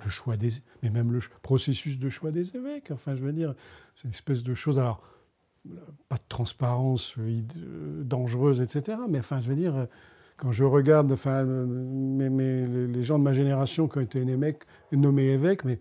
[0.02, 0.48] le choix des,
[0.82, 2.90] mais même le processus de choix des évêques.
[2.90, 3.54] Enfin, je veux dire,
[3.96, 4.78] c'est une espèce de chose.
[4.78, 5.02] Alors,
[6.08, 8.98] pas de transparence euh, dangereuse, etc.
[9.08, 9.86] Mais enfin, je veux dire
[10.40, 15.80] quand je regarde enfin, les gens de ma génération qui ont été nommés évêques, mais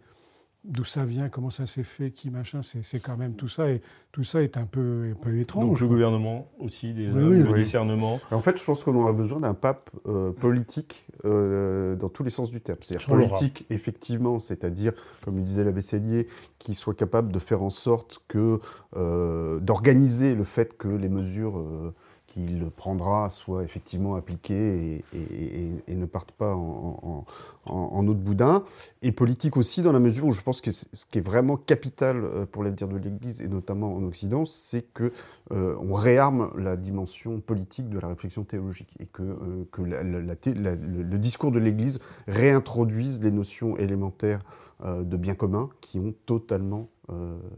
[0.66, 3.70] d'où ça vient, comment ça s'est fait, qui machin, c'est quand même tout ça.
[3.70, 3.82] Et
[4.12, 5.66] tout ça est un peu, un peu étrange.
[5.66, 8.20] Donc le gouvernement aussi, des le discernement.
[8.32, 12.30] En fait, je pense qu'on aura besoin d'un pape euh, politique euh, dans tous les
[12.30, 12.80] sens du terme.
[12.82, 14.94] C'est-à-dire politique, effectivement, c'est-à-dire,
[15.24, 18.60] comme le disait l'abbé Cellier, qui soit capable de faire en sorte que,
[18.96, 21.94] euh, d'organiser le fait que les mesures
[22.30, 27.26] qu'il prendra soit effectivement appliqué et, ne parte pas en,
[27.66, 28.64] en, eau de boudin,
[29.02, 32.24] et politique aussi dans la mesure où je pense que ce qui est vraiment capital
[32.24, 35.10] euh, pour l'avenir de l'Église, et notamment en Occident, c'est qu'on
[35.52, 41.18] euh, on réarme la dimension politique de la réflexion théologique, et que, euh, que le
[41.18, 44.42] discours de l'Église réintroduise les notions élémentaires
[44.82, 46.88] de bien commun qui ont totalement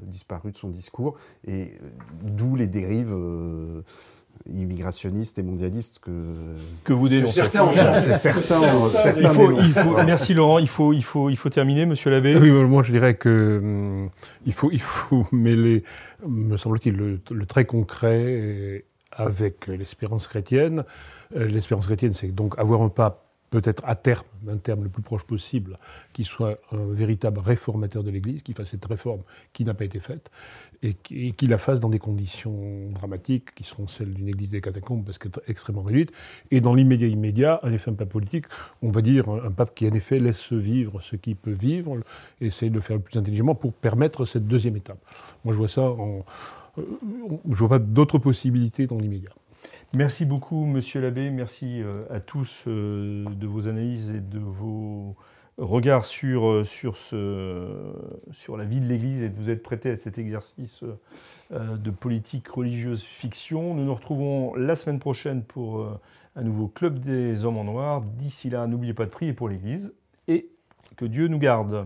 [0.02, 1.78] disparu de son discours, et
[2.24, 3.16] d'où les dérives
[4.46, 6.12] immigrationniste et mondialiste que,
[6.84, 7.42] que vous dénoncez.
[7.42, 12.10] Certains, certains, certains il faut, merci Laurent, il faut, il, faut, il faut terminer, monsieur
[12.12, 12.36] l'abbé.
[12.36, 14.10] Oui, moi je dirais que hum,
[14.46, 15.84] il, faut, il faut mêler,
[16.28, 20.84] me semble-t-il, le, très concret avec l'espérance chrétienne.
[21.36, 25.04] Euh, l'espérance chrétienne, c'est donc avoir un pape peut-être à terme, un terme le plus
[25.04, 25.78] proche possible,
[26.14, 29.22] qui soit un véritable réformateur de l'Église, qui fasse cette réforme
[29.54, 30.32] qui n'a pas été faite,
[30.82, 35.04] et qui, la fasse dans des conditions dramatiques, qui seront celles d'une Église des catacombes,
[35.06, 36.14] parce qu'elle est extrêmement réduite,
[36.50, 38.46] et dans l'immédiat immédiat, en effet, un pape politique,
[38.82, 42.00] on va dire un pape qui en effet laisse vivre ce qui peut vivre,
[42.40, 45.00] essaye de le faire le plus intelligemment pour permettre cette deuxième étape.
[45.44, 46.26] Moi je vois ça en...
[46.78, 46.84] Euh,
[47.50, 49.32] je vois pas d'autres possibilités dans l'immédiat.
[49.94, 51.30] Merci beaucoup, monsieur l'abbé.
[51.32, 55.18] Merci euh, à tous euh, de vos analyses et de vos
[55.58, 60.18] regards sur, euh, sur, la vie de l'Église et de vous être prêté à cet
[60.18, 60.86] exercice
[61.52, 63.74] de politique religieuse fiction.
[63.74, 65.86] Nous nous retrouvons la semaine prochaine pour
[66.38, 68.02] un nouveau Club des Hommes en Noir.
[68.02, 69.94] D'ici là, n'oubliez pas de prier pour l'Église
[70.30, 70.48] et
[70.96, 71.86] que Dieu nous garde.